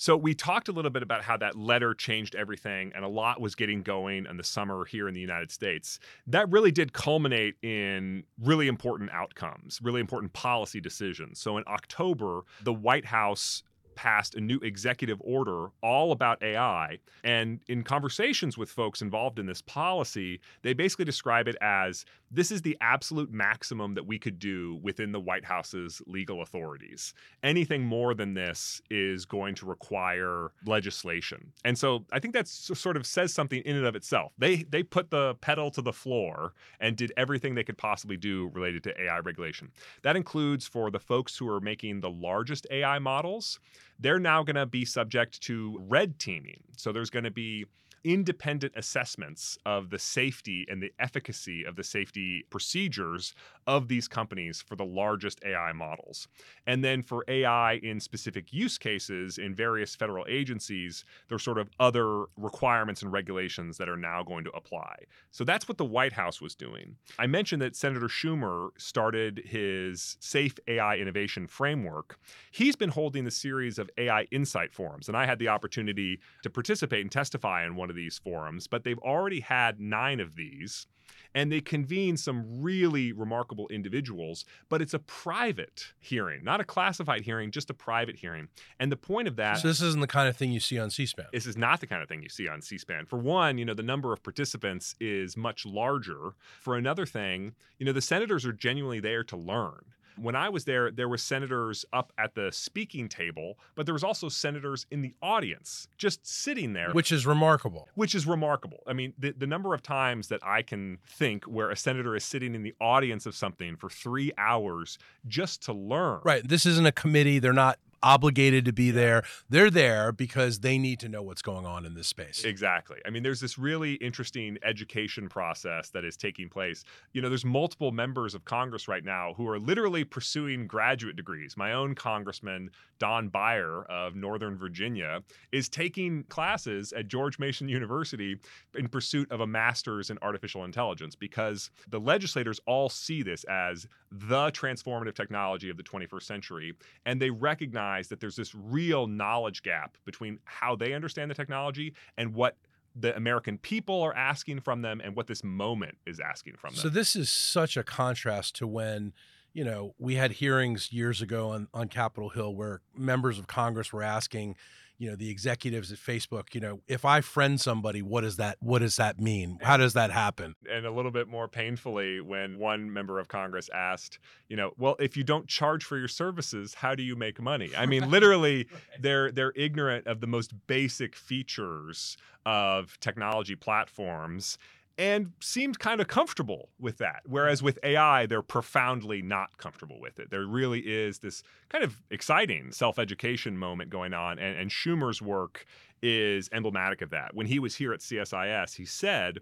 So 0.00 0.16
we 0.16 0.34
talked 0.34 0.68
a 0.70 0.72
little 0.72 0.90
bit 0.90 1.02
about 1.02 1.24
how 1.24 1.36
that 1.36 1.56
letter 1.56 1.92
changed 1.92 2.34
everything 2.34 2.90
and 2.94 3.04
a 3.04 3.08
lot 3.08 3.38
was 3.38 3.54
getting 3.54 3.82
going 3.82 4.24
in 4.24 4.38
the 4.38 4.42
summer 4.42 4.86
here 4.86 5.08
in 5.08 5.12
the 5.12 5.20
United 5.20 5.50
States. 5.50 6.00
That 6.26 6.50
really 6.50 6.72
did 6.72 6.94
culminate 6.94 7.56
in 7.62 8.24
really 8.42 8.66
important 8.66 9.10
outcomes, 9.10 9.78
really 9.82 10.00
important 10.00 10.32
policy 10.32 10.80
decisions. 10.80 11.38
So 11.38 11.58
in 11.58 11.64
October, 11.66 12.44
the 12.62 12.72
White 12.72 13.04
House 13.04 13.62
passed 14.00 14.34
a 14.34 14.40
new 14.40 14.58
executive 14.60 15.20
order 15.22 15.66
all 15.82 16.10
about 16.10 16.42
AI. 16.42 16.96
And 17.22 17.60
in 17.68 17.82
conversations 17.82 18.56
with 18.56 18.70
folks 18.70 19.02
involved 19.02 19.38
in 19.38 19.44
this 19.44 19.60
policy, 19.60 20.40
they 20.62 20.72
basically 20.72 21.04
describe 21.04 21.46
it 21.46 21.56
as 21.60 22.06
this 22.30 22.50
is 22.50 22.62
the 22.62 22.78
absolute 22.80 23.30
maximum 23.30 23.92
that 23.94 24.06
we 24.06 24.18
could 24.18 24.38
do 24.38 24.78
within 24.82 25.12
the 25.12 25.20
White 25.20 25.44
House's 25.44 26.00
legal 26.06 26.40
authorities. 26.40 27.12
Anything 27.42 27.84
more 27.84 28.14
than 28.14 28.32
this 28.32 28.80
is 28.88 29.26
going 29.26 29.54
to 29.56 29.66
require 29.66 30.52
legislation. 30.64 31.52
And 31.66 31.76
so 31.76 32.06
I 32.10 32.20
think 32.20 32.32
that 32.32 32.48
sort 32.48 32.96
of 32.96 33.04
says 33.04 33.34
something 33.34 33.60
in 33.66 33.76
and 33.76 33.84
of 33.84 33.96
itself. 33.96 34.32
They 34.38 34.62
they 34.62 34.82
put 34.82 35.10
the 35.10 35.34
pedal 35.42 35.70
to 35.72 35.82
the 35.82 35.92
floor 35.92 36.54
and 36.80 36.96
did 36.96 37.12
everything 37.18 37.54
they 37.54 37.64
could 37.64 37.76
possibly 37.76 38.16
do 38.16 38.50
related 38.54 38.82
to 38.84 39.02
AI 39.02 39.18
regulation. 39.18 39.72
That 40.02 40.16
includes 40.16 40.66
for 40.66 40.90
the 40.90 41.00
folks 41.00 41.36
who 41.36 41.48
are 41.48 41.60
making 41.60 42.00
the 42.00 42.10
largest 42.10 42.66
AI 42.70 42.98
models, 42.98 43.58
they're 44.00 44.18
now 44.18 44.42
going 44.42 44.56
to 44.56 44.66
be 44.66 44.84
subject 44.84 45.40
to 45.42 45.82
red 45.88 46.18
teaming. 46.18 46.62
So 46.76 46.92
there's 46.92 47.10
going 47.10 47.24
to 47.24 47.30
be 47.30 47.66
independent 48.04 48.72
assessments 48.76 49.58
of 49.66 49.90
the 49.90 49.98
safety 49.98 50.66
and 50.68 50.82
the 50.82 50.92
efficacy 50.98 51.64
of 51.64 51.76
the 51.76 51.84
safety 51.84 52.44
procedures 52.50 53.34
of 53.66 53.88
these 53.88 54.08
companies 54.08 54.62
for 54.62 54.76
the 54.76 54.84
largest 54.84 55.40
AI 55.44 55.72
models. 55.72 56.28
And 56.66 56.82
then 56.82 57.02
for 57.02 57.24
AI 57.28 57.74
in 57.74 58.00
specific 58.00 58.52
use 58.52 58.78
cases 58.78 59.38
in 59.38 59.54
various 59.54 59.94
federal 59.94 60.24
agencies, 60.28 61.04
there's 61.28 61.42
sort 61.42 61.58
of 61.58 61.68
other 61.78 62.24
requirements 62.36 63.02
and 63.02 63.12
regulations 63.12 63.76
that 63.78 63.88
are 63.88 63.96
now 63.96 64.22
going 64.22 64.44
to 64.44 64.50
apply. 64.52 64.96
So 65.30 65.44
that's 65.44 65.68
what 65.68 65.78
the 65.78 65.84
White 65.84 66.12
House 66.12 66.40
was 66.40 66.54
doing. 66.54 66.96
I 67.18 67.26
mentioned 67.26 67.62
that 67.62 67.76
Senator 67.76 68.08
Schumer 68.08 68.70
started 68.78 69.42
his 69.44 70.16
Safe 70.20 70.54
AI 70.66 70.96
Innovation 70.96 71.46
Framework. 71.46 72.18
He's 72.50 72.76
been 72.76 72.90
holding 72.90 73.26
a 73.26 73.30
series 73.30 73.78
of 73.78 73.90
AI 73.98 74.22
Insight 74.30 74.72
forums, 74.72 75.08
and 75.08 75.16
I 75.16 75.26
had 75.26 75.38
the 75.38 75.48
opportunity 75.48 76.20
to 76.42 76.50
participate 76.50 77.02
and 77.02 77.12
testify 77.12 77.64
in 77.64 77.76
one 77.76 77.89
of 77.90 77.94
these 77.96 78.18
forums, 78.18 78.66
but 78.66 78.84
they've 78.84 78.98
already 79.00 79.40
had 79.40 79.78
nine 79.78 80.20
of 80.20 80.36
these 80.36 80.86
and 81.34 81.50
they 81.50 81.60
convene 81.60 82.16
some 82.16 82.60
really 82.60 83.12
remarkable 83.12 83.68
individuals, 83.68 84.44
but 84.68 84.82
it's 84.82 84.94
a 84.94 84.98
private 84.98 85.92
hearing, 86.00 86.42
not 86.42 86.60
a 86.60 86.64
classified 86.64 87.22
hearing, 87.22 87.50
just 87.50 87.70
a 87.70 87.74
private 87.74 88.16
hearing. 88.16 88.48
And 88.78 88.90
the 88.90 88.96
point 88.96 89.28
of 89.28 89.36
that 89.36 89.58
So 89.58 89.68
this 89.68 89.80
isn't 89.80 90.00
the 90.00 90.06
kind 90.06 90.28
of 90.28 90.36
thing 90.36 90.52
you 90.52 90.60
see 90.60 90.78
on 90.78 90.90
C-SPAN. 90.90 91.26
this 91.32 91.46
is 91.46 91.56
not 91.56 91.80
the 91.80 91.86
kind 91.86 92.02
of 92.02 92.08
thing 92.08 92.22
you 92.22 92.28
see 92.28 92.48
on 92.48 92.62
C-SPAN. 92.62 93.06
For 93.06 93.18
one, 93.18 93.58
you 93.58 93.64
know, 93.64 93.74
the 93.74 93.82
number 93.82 94.12
of 94.12 94.22
participants 94.22 94.96
is 95.00 95.36
much 95.36 95.64
larger. 95.64 96.34
For 96.60 96.76
another 96.76 97.06
thing, 97.06 97.54
you 97.78 97.86
know, 97.86 97.92
the 97.92 98.02
senators 98.02 98.44
are 98.44 98.52
genuinely 98.52 99.00
there 99.00 99.22
to 99.24 99.36
learn. 99.36 99.84
When 100.20 100.36
I 100.36 100.48
was 100.48 100.64
there, 100.64 100.90
there 100.90 101.08
were 101.08 101.18
senators 101.18 101.84
up 101.92 102.12
at 102.18 102.34
the 102.34 102.50
speaking 102.52 103.08
table, 103.08 103.58
but 103.74 103.86
there 103.86 103.94
was 103.94 104.04
also 104.04 104.28
senators 104.28 104.86
in 104.90 105.02
the 105.02 105.14
audience 105.22 105.88
just 105.96 106.26
sitting 106.26 106.72
there. 106.72 106.92
Which 106.92 107.12
is 107.12 107.26
remarkable. 107.26 107.88
which 107.94 108.14
is 108.14 108.26
remarkable. 108.26 108.82
I 108.86 108.92
mean, 108.92 109.14
the, 109.18 109.32
the 109.32 109.46
number 109.46 109.74
of 109.74 109.82
times 109.82 110.28
that 110.28 110.40
I 110.44 110.62
can 110.62 110.98
think 111.06 111.44
where 111.44 111.70
a 111.70 111.76
senator 111.76 112.14
is 112.14 112.24
sitting 112.24 112.54
in 112.54 112.62
the 112.62 112.74
audience 112.80 113.26
of 113.26 113.34
something 113.34 113.76
for 113.76 113.88
three 113.88 114.32
hours 114.36 114.98
just 115.26 115.62
to 115.64 115.72
learn. 115.72 116.20
Right. 116.24 116.46
This 116.46 116.66
isn't 116.66 116.86
a 116.86 116.92
committee. 116.92 117.38
They're 117.38 117.52
not 117.52 117.78
obligated 118.02 118.64
to 118.64 118.72
be 118.72 118.90
there. 118.90 119.22
They're 119.48 119.70
there 119.70 120.12
because 120.12 120.60
they 120.60 120.78
need 120.78 121.00
to 121.00 121.08
know 121.08 121.22
what's 121.22 121.42
going 121.42 121.66
on 121.66 121.84
in 121.84 121.94
this 121.94 122.06
space. 122.06 122.44
Exactly. 122.44 122.98
I 123.06 123.10
mean, 123.10 123.22
there's 123.22 123.40
this 123.40 123.58
really 123.58 123.94
interesting 123.94 124.58
education 124.62 125.28
process 125.28 125.90
that 125.90 126.04
is 126.04 126.16
taking 126.16 126.48
place. 126.48 126.84
You 127.12 127.22
know, 127.22 127.28
there's 127.28 127.44
multiple 127.44 127.92
members 127.92 128.34
of 128.34 128.44
Congress 128.44 128.88
right 128.88 129.04
now 129.04 129.34
who 129.36 129.48
are 129.48 129.58
literally 129.58 130.04
pursuing 130.04 130.66
graduate 130.66 131.16
degrees. 131.16 131.56
My 131.56 131.72
own 131.72 131.94
congressman, 131.94 132.70
Don 132.98 133.28
Beyer 133.28 133.82
of 133.84 134.14
Northern 134.14 134.56
Virginia, 134.56 135.22
is 135.52 135.68
taking 135.68 136.24
classes 136.24 136.92
at 136.92 137.08
George 137.08 137.38
Mason 137.38 137.68
University 137.68 138.36
in 138.76 138.88
pursuit 138.88 139.30
of 139.30 139.40
a 139.40 139.46
master's 139.46 140.10
in 140.10 140.18
artificial 140.22 140.64
intelligence 140.64 141.14
because 141.14 141.70
the 141.88 142.00
legislators 142.00 142.60
all 142.66 142.88
see 142.88 143.22
this 143.22 143.44
as 143.44 143.86
the 144.10 144.50
transformative 144.50 145.14
technology 145.14 145.70
of 145.70 145.76
the 145.76 145.82
21st 145.82 146.22
century. 146.22 146.74
And 147.06 147.20
they 147.20 147.30
recognize 147.30 147.89
that 148.08 148.20
there's 148.20 148.36
this 148.36 148.54
real 148.54 149.06
knowledge 149.06 149.62
gap 149.62 149.96
between 150.04 150.38
how 150.44 150.76
they 150.76 150.92
understand 150.92 151.30
the 151.30 151.34
technology 151.34 151.94
and 152.16 152.34
what 152.34 152.56
the 152.96 153.16
American 153.16 153.58
people 153.58 154.02
are 154.02 154.14
asking 154.14 154.60
from 154.60 154.82
them 154.82 155.00
and 155.02 155.14
what 155.14 155.26
this 155.26 155.44
moment 155.44 155.96
is 156.06 156.20
asking 156.20 156.56
from 156.56 156.74
them. 156.74 156.80
So 156.80 156.88
this 156.88 157.14
is 157.14 157.30
such 157.30 157.76
a 157.76 157.84
contrast 157.84 158.56
to 158.56 158.66
when, 158.66 159.12
you 159.52 159.64
know, 159.64 159.94
we 159.98 160.16
had 160.16 160.32
hearings 160.32 160.92
years 160.92 161.22
ago 161.22 161.50
on, 161.50 161.68
on 161.72 161.88
Capitol 161.88 162.30
Hill 162.30 162.54
where 162.54 162.80
members 162.96 163.38
of 163.38 163.46
Congress 163.46 163.92
were 163.92 164.02
asking, 164.02 164.56
you 165.00 165.08
know, 165.08 165.16
the 165.16 165.30
executives 165.30 165.90
at 165.90 165.98
Facebook, 165.98 166.54
you 166.54 166.60
know, 166.60 166.82
if 166.86 167.06
I 167.06 167.22
friend 167.22 167.58
somebody, 167.58 168.02
what 168.02 168.20
does 168.20 168.36
that 168.36 168.58
what 168.60 168.80
does 168.80 168.96
that 168.96 169.18
mean? 169.18 169.58
How 169.62 169.78
does 169.78 169.94
that 169.94 170.10
happen? 170.10 170.54
and 170.70 170.84
a 170.84 170.90
little 170.90 171.10
bit 171.10 171.26
more 171.26 171.48
painfully 171.48 172.20
when 172.20 172.58
one 172.58 172.92
member 172.92 173.18
of 173.18 173.26
Congress 173.26 173.70
asked, 173.74 174.18
you 174.48 174.56
know, 174.56 174.72
well, 174.76 174.96
if 174.98 175.16
you 175.16 175.24
don't 175.24 175.48
charge 175.48 175.84
for 175.84 175.96
your 175.96 176.06
services, 176.06 176.74
how 176.74 176.94
do 176.94 177.02
you 177.02 177.16
make 177.16 177.40
money? 177.40 177.70
I 177.76 177.86
mean, 177.86 178.10
literally, 178.16 178.68
they're 179.00 179.32
they're 179.32 179.54
ignorant 179.56 180.06
of 180.06 180.20
the 180.20 180.26
most 180.26 180.52
basic 180.66 181.16
features 181.16 182.18
of 182.44 183.00
technology 183.00 183.56
platforms 183.56 184.58
and 185.00 185.32
seemed 185.40 185.78
kind 185.78 186.02
of 186.02 186.08
comfortable 186.08 186.68
with 186.78 186.98
that. 186.98 187.22
Whereas 187.24 187.62
with 187.62 187.78
AI, 187.82 188.26
they're 188.26 188.42
profoundly 188.42 189.22
not 189.22 189.56
comfortable 189.56 189.98
with 189.98 190.18
it. 190.18 190.30
There 190.30 190.44
really 190.44 190.80
is 190.80 191.20
this 191.20 191.42
kind 191.70 191.82
of 191.82 192.02
exciting 192.10 192.70
self 192.70 192.98
education 192.98 193.56
moment 193.56 193.88
going 193.88 194.12
on. 194.12 194.38
And, 194.38 194.58
and 194.58 194.70
Schumer's 194.70 195.22
work 195.22 195.64
is 196.02 196.50
emblematic 196.52 197.00
of 197.00 197.08
that. 197.10 197.34
When 197.34 197.46
he 197.46 197.58
was 197.58 197.76
here 197.76 197.94
at 197.94 198.00
CSIS, 198.00 198.76
he 198.76 198.84
said, 198.84 199.38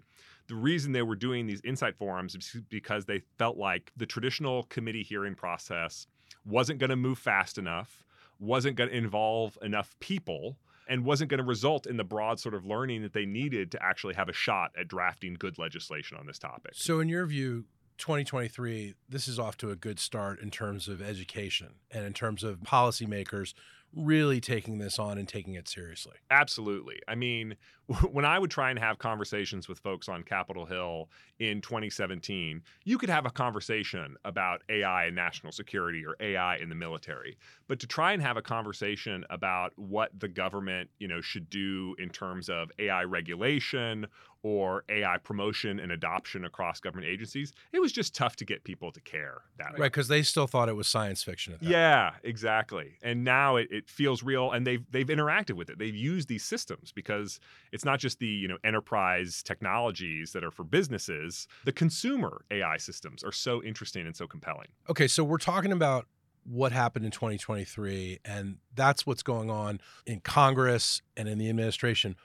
the 0.47 0.55
reason 0.55 0.93
they 0.93 1.01
were 1.01 1.17
doing 1.17 1.45
these 1.45 1.61
insight 1.65 1.97
forums 1.97 2.35
is 2.35 2.55
because 2.69 3.05
they 3.05 3.19
felt 3.37 3.57
like 3.57 3.91
the 3.97 4.05
traditional 4.05 4.63
committee 4.63 5.03
hearing 5.03 5.35
process 5.35 6.07
wasn't 6.45 6.79
going 6.79 6.89
to 6.89 6.95
move 6.95 7.19
fast 7.19 7.57
enough, 7.57 8.05
wasn't 8.39 8.77
going 8.77 8.89
to 8.89 8.95
involve 8.95 9.57
enough 9.61 9.97
people, 9.99 10.57
and 10.89 11.05
wasn't 11.05 11.29
going 11.29 11.37
to 11.37 11.45
result 11.45 11.85
in 11.85 11.95
the 11.95 12.03
broad 12.03 12.39
sort 12.39 12.55
of 12.55 12.65
learning 12.65 13.03
that 13.03 13.13
they 13.13 13.25
needed 13.25 13.71
to 13.71 13.81
actually 13.81 14.15
have 14.15 14.27
a 14.27 14.33
shot 14.33 14.71
at 14.77 14.87
drafting 14.87 15.35
good 15.35 15.57
legislation 15.57 16.17
on 16.17 16.25
this 16.25 16.39
topic. 16.39 16.71
So 16.73 16.99
in 16.99 17.07
your 17.07 17.25
view, 17.27 17.65
2023, 17.99 18.95
this 19.07 19.27
is 19.27 19.37
off 19.37 19.55
to 19.57 19.69
a 19.69 19.75
good 19.75 19.99
start 19.99 20.41
in 20.41 20.49
terms 20.49 20.87
of 20.87 21.01
education 21.01 21.75
and 21.91 22.05
in 22.05 22.13
terms 22.13 22.43
of 22.43 22.61
policymakers 22.61 23.53
really 23.95 24.41
taking 24.41 24.79
this 24.79 24.97
on 24.99 25.17
and 25.17 25.27
taking 25.27 25.53
it 25.53 25.67
seriously. 25.67 26.15
Absolutely. 26.31 26.99
I 27.07 27.15
mean, 27.15 27.55
when 28.11 28.25
I 28.25 28.37
would 28.37 28.51
try 28.51 28.69
and 28.69 28.77
have 28.77 28.99
conversations 28.99 29.67
with 29.67 29.79
folks 29.79 30.07
on 30.07 30.23
Capitol 30.23 30.65
Hill 30.65 31.09
in 31.39 31.61
2017, 31.61 32.61
you 32.83 32.97
could 32.97 33.09
have 33.09 33.25
a 33.25 33.31
conversation 33.31 34.15
about 34.25 34.61
AI 34.69 35.05
and 35.05 35.15
national 35.15 35.51
security 35.51 36.05
or 36.05 36.15
AI 36.19 36.57
in 36.57 36.69
the 36.69 36.75
military. 36.75 37.37
But 37.67 37.79
to 37.79 37.87
try 37.87 38.13
and 38.13 38.21
have 38.21 38.37
a 38.37 38.41
conversation 38.41 39.25
about 39.29 39.73
what 39.75 40.11
the 40.19 40.27
government, 40.27 40.89
you 40.99 41.07
know, 41.07 41.21
should 41.21 41.49
do 41.49 41.95
in 41.97 42.09
terms 42.09 42.49
of 42.49 42.71
AI 42.77 43.03
regulation 43.05 44.05
or 44.41 44.85
AI 44.89 45.17
promotion 45.17 45.79
and 45.79 45.91
adoption 45.91 46.45
across 46.45 46.79
government 46.79 47.07
agencies, 47.11 47.51
it 47.73 47.79
was 47.79 47.91
just 47.91 48.15
tough 48.15 48.35
to 48.37 48.45
get 48.45 48.63
people 48.63 48.91
to 48.91 49.01
care 49.01 49.41
that 49.57 49.73
way. 49.73 49.79
Right, 49.79 49.91
because 49.91 50.07
they 50.07 50.23
still 50.23 50.47
thought 50.47 50.69
it 50.69 50.75
was 50.75 50.87
science 50.87 51.23
fiction 51.23 51.53
at 51.53 51.59
that 51.59 51.69
Yeah, 51.69 52.11
exactly. 52.23 52.97
And 53.03 53.23
now 53.23 53.57
it, 53.57 53.67
it 53.69 53.89
feels 53.89 54.23
real, 54.23 54.51
and 54.51 54.65
they've 54.65 54.85
they've 54.91 55.07
interacted 55.07 55.53
with 55.53 55.69
it. 55.69 55.77
They've 55.77 55.95
used 55.95 56.29
these 56.29 56.45
systems 56.45 56.91
because 56.93 57.39
it's 57.79 57.85
not 57.85 57.97
just 57.97 58.19
the 58.19 58.27
you 58.27 58.45
know 58.45 58.57
enterprise 58.65 59.41
technologies 59.41 60.33
that 60.33 60.43
are 60.43 60.51
for 60.51 60.65
businesses. 60.65 61.47
The 61.63 61.71
consumer 61.71 62.43
AI 62.51 62.75
systems 62.75 63.23
are 63.23 63.31
so 63.31 63.63
interesting 63.63 64.05
and 64.05 64.17
so 64.17 64.27
compelling. 64.27 64.67
Okay, 64.89 65.07
so 65.07 65.23
we're 65.23 65.37
talking 65.37 65.71
about 65.71 66.05
what 66.43 66.73
happened 66.73 67.05
in 67.05 67.11
2023, 67.11 68.19
and 68.25 68.57
that's 68.75 69.07
what's 69.07 69.23
going 69.23 69.49
on 69.49 69.79
in 70.05 70.19
Congress 70.19 71.01
and 71.15 71.29
in 71.29 71.37
the 71.37 71.49
administration. 71.49 72.17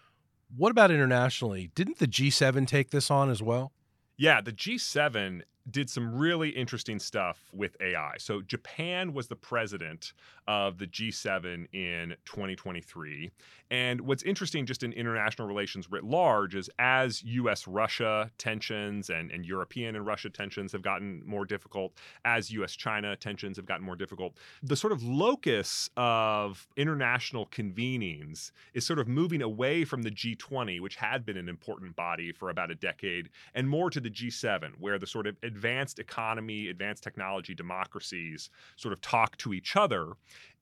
What 0.56 0.70
about 0.72 0.90
internationally? 0.90 1.70
Didn't 1.76 2.00
the 2.00 2.08
G7 2.08 2.66
take 2.66 2.90
this 2.90 3.08
on 3.08 3.30
as 3.30 3.40
well? 3.40 3.70
Yeah, 4.16 4.40
the 4.40 4.52
G7 4.52 5.42
did 5.70 5.88
some 5.88 6.14
really 6.14 6.50
interesting 6.50 6.98
stuff 6.98 7.38
with 7.52 7.76
AI. 7.80 8.14
So, 8.18 8.42
Japan 8.42 9.12
was 9.12 9.28
the 9.28 9.36
president 9.36 10.12
of 10.46 10.78
the 10.78 10.86
G7 10.86 11.66
in 11.72 12.14
2023. 12.24 13.30
And 13.70 14.02
what's 14.02 14.22
interesting 14.22 14.66
just 14.66 14.82
in 14.82 14.92
international 14.92 15.48
relations 15.48 15.90
writ 15.90 16.04
large 16.04 16.54
is 16.54 16.68
as 16.78 17.22
US 17.24 17.66
Russia 17.66 18.30
tensions 18.38 19.10
and, 19.10 19.30
and 19.30 19.44
European 19.44 19.96
and 19.96 20.06
Russia 20.06 20.28
tensions 20.28 20.72
have 20.72 20.82
gotten 20.82 21.22
more 21.24 21.46
difficult, 21.46 21.94
as 22.24 22.50
US 22.50 22.76
China 22.76 23.16
tensions 23.16 23.56
have 23.56 23.66
gotten 23.66 23.84
more 23.84 23.96
difficult, 23.96 24.36
the 24.62 24.76
sort 24.76 24.92
of 24.92 25.02
locus 25.02 25.88
of 25.96 26.68
international 26.76 27.46
convenings 27.46 28.52
is 28.74 28.86
sort 28.86 28.98
of 28.98 29.08
moving 29.08 29.42
away 29.42 29.84
from 29.84 30.02
the 30.02 30.10
G20, 30.10 30.80
which 30.80 30.96
had 30.96 31.24
been 31.24 31.36
an 31.36 31.48
important 31.48 31.96
body 31.96 32.32
for 32.32 32.50
about 32.50 32.70
a 32.70 32.74
decade, 32.74 33.30
and 33.54 33.68
more 33.68 33.90
to 33.90 34.00
the 34.00 34.10
G7, 34.10 34.72
where 34.78 34.98
the 34.98 35.06
sort 35.06 35.26
of 35.26 35.36
advanced 35.54 36.00
economy, 36.00 36.68
advanced 36.68 37.04
technology 37.04 37.54
democracies 37.54 38.50
sort 38.76 38.92
of 38.92 39.00
talk 39.00 39.36
to 39.38 39.52
each 39.52 39.76
other. 39.76 40.08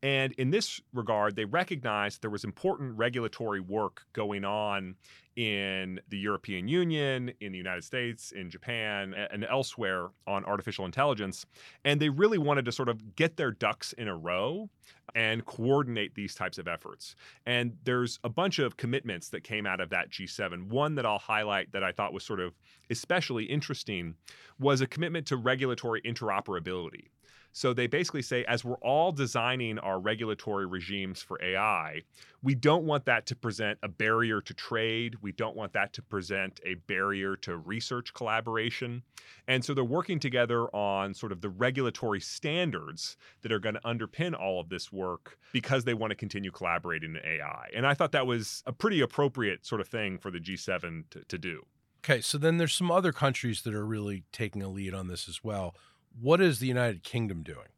And 0.03 0.33
in 0.33 0.51
this 0.51 0.81
regard, 0.93 1.35
they 1.37 1.45
recognized 1.47 2.21
there 2.21 2.31
was 2.31 2.45
important 2.45 2.99
regulatory 2.99 3.61
work 3.61 4.03
going 4.13 4.45
on 4.45 4.97
in 5.37 6.01
the 6.09 6.19
European 6.19 6.69
Union, 6.69 7.33
in 7.41 7.53
the 7.53 7.59
United 7.59 7.85
States, 7.85 8.33
in 8.33 8.51
Japan, 8.51 9.15
and 9.15 9.45
elsewhere 9.45 10.09
on 10.27 10.45
artificial 10.45 10.85
intelligence. 10.85 11.47
And 11.85 12.01
they 12.01 12.09
really 12.09 12.39
wanted 12.39 12.65
to 12.67 12.73
sort 12.73 12.89
of 12.89 13.17
get 13.17 13.37
their 13.37 13.51
ducks 13.51 13.93
in 13.95 14.09
a 14.09 14.17
row 14.17 14.69
and 15.15 15.45
coordinate 15.45 16.15
these 16.15 16.35
types 16.35 16.59
of 16.59 16.69
efforts. 16.69 17.17
And 17.47 17.77
there's 17.85 18.19
a 18.25 18.29
bunch 18.29 18.59
of 18.59 18.77
commitments 18.77 19.29
that 19.31 19.43
came 19.43 19.67
out 19.67 19.81
of 19.81 19.91
that 19.91 20.11
G7. 20.11 20.69
One 20.69 20.95
that 20.95 21.07
I'll 21.07 21.19
highlight 21.19 21.73
that 21.73 21.83
I 21.85 21.93
thought 21.93 22.13
was 22.13 22.25
sort 22.25 22.41
of 22.41 22.55
especially 22.91 23.45
interesting 23.45 24.15
was 24.59 24.81
a 24.81 24.87
commitment 24.87 25.27
to 25.29 25.37
regulatory 25.37 26.01
interoperability. 26.03 27.09
So 27.53 27.75
they 27.75 27.87
basically 27.87 28.23
say, 28.23 28.45
as 28.45 28.65
we're 28.65 28.77
all 28.77 29.13
designing 29.13 29.79
our 29.79 30.01
regulatory 30.01 30.67
regimes 30.67 31.21
for 31.21 31.43
AI, 31.43 32.03
we 32.43 32.55
don't 32.55 32.85
want 32.85 33.05
that 33.05 33.27
to 33.27 33.37
present 33.37 33.79
a 33.83 33.89
barrier 33.89 34.41
to 34.41 34.55
trade. 34.55 35.17
We 35.21 35.33
don't 35.33 35.55
want 35.55 35.75
that 35.75 35.93
to 35.95 36.03
present 36.03 36.61
a 36.65 36.75
barrier 36.75 37.37
to 37.37 37.57
research 37.57 38.15
collaboration. 38.15 39.03
And 39.47 39.65
so 39.65 39.75
they're 39.75 39.85
working 39.85 40.19
together 40.19 40.65
on 40.75 41.13
sort 41.15 41.31
of 41.31 41.43
the 41.43 41.51
regulatory 41.51 42.21
standards 42.21 43.17
that 43.43 43.53
are 43.53 43.61
going 43.61 43.75
to 43.75 43.81
underpin 43.83 44.39
all 44.39 44.59
of 44.59 44.71
this 44.71 44.91
work 44.91 45.39
because 45.53 45.85
they 45.85 45.95
want 45.95 46.11
to 46.11 46.17
continue 46.17 46.51
collaborating 46.51 47.17
in 47.17 47.21
AI. 47.25 47.69
And 47.75 47.87
I 47.87 47.93
thought 47.93 48.13
that 48.13 48.27
was 48.27 48.63
a 48.67 48.73
pretty 48.73 49.01
appropriate 49.01 49.67
sort 49.67 49.81
of 49.81 49.89
thing 49.89 50.19
for 50.19 50.31
the 50.31 50.39
G7 50.39 51.05
to, 51.11 51.25
to 51.25 51.39
do. 51.39 51.67
Okay, 52.05 52.21
so 52.21 52.37
then 52.37 52.57
there's 52.57 52.75
some 52.75 52.91
other 52.91 53.13
countries 53.13 53.63
that 53.63 53.75
are 53.75 53.87
really 53.87 54.25
taking 54.33 54.61
a 54.61 54.69
lead 54.69 54.93
on 54.93 55.07
this 55.07 55.29
as 55.29 55.45
well. 55.45 55.77
What 56.21 56.41
is 56.41 56.59
the 56.59 56.67
United 56.67 57.03
Kingdom 57.03 57.43
doing? 57.43 57.69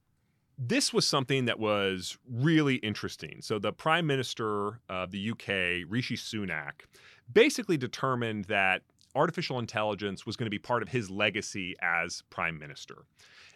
This 0.57 0.93
was 0.93 1.07
something 1.07 1.47
that 1.47 1.59
was 1.59 2.17
really 2.31 2.77
interesting. 2.77 3.41
So, 3.41 3.59
the 3.59 3.73
Prime 3.73 4.07
Minister 4.07 4.81
of 4.89 5.11
the 5.11 5.31
UK, 5.31 5.89
Rishi 5.91 6.17
Sunak, 6.17 6.87
basically 7.33 7.77
determined 7.77 8.45
that 8.47 8.83
artificial 9.15 9.59
intelligence 9.59 10.27
was 10.27 10.37
going 10.37 10.47
to 10.47 10.51
be 10.51 10.59
part 10.59 10.83
of 10.83 10.89
his 10.89 11.11
legacy 11.11 11.75
as 11.81 12.23
Prime 12.31 12.59
Minister. 12.59 13.05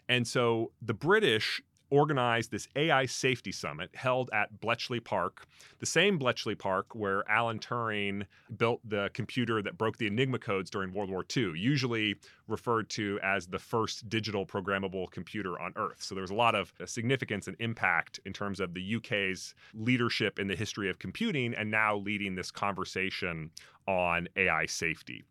And 0.08 0.26
so 0.26 0.72
the 0.80 0.94
British 0.94 1.60
organized 1.90 2.50
this 2.50 2.68
AI 2.76 3.06
Safety 3.06 3.52
Summit 3.52 3.90
held 3.94 4.30
at 4.32 4.60
Bletchley 4.60 5.00
Park, 5.00 5.46
the 5.78 5.86
same 5.86 6.18
Bletchley 6.18 6.54
Park 6.54 6.94
where 6.94 7.28
Alan 7.30 7.58
Turing 7.58 8.26
built 8.56 8.80
the 8.84 9.10
computer 9.14 9.62
that 9.62 9.78
broke 9.78 9.96
the 9.96 10.06
Enigma 10.06 10.38
codes 10.38 10.70
during 10.70 10.92
World 10.92 11.10
War 11.10 11.24
II, 11.36 11.52
usually 11.56 12.16
referred 12.46 12.88
to 12.90 13.18
as 13.22 13.46
the 13.46 13.58
first 13.58 14.08
digital 14.08 14.46
programmable 14.46 15.10
computer 15.10 15.58
on 15.60 15.72
Earth. 15.76 16.02
So 16.02 16.14
there 16.14 16.22
was 16.22 16.30
a 16.30 16.34
lot 16.34 16.54
of 16.54 16.72
significance 16.84 17.46
and 17.46 17.56
impact 17.60 18.20
in 18.24 18.32
terms 18.32 18.60
of 18.60 18.74
the 18.74 18.96
UK's 18.96 19.54
leadership 19.74 20.38
in 20.38 20.48
the 20.48 20.56
history 20.56 20.90
of 20.90 20.98
computing 20.98 21.54
and 21.54 21.70
now 21.70 21.96
leading 21.96 22.34
this 22.34 22.50
conversation 22.50 23.50
on 23.86 24.28
AI 24.36 24.66
safety. 24.66 25.24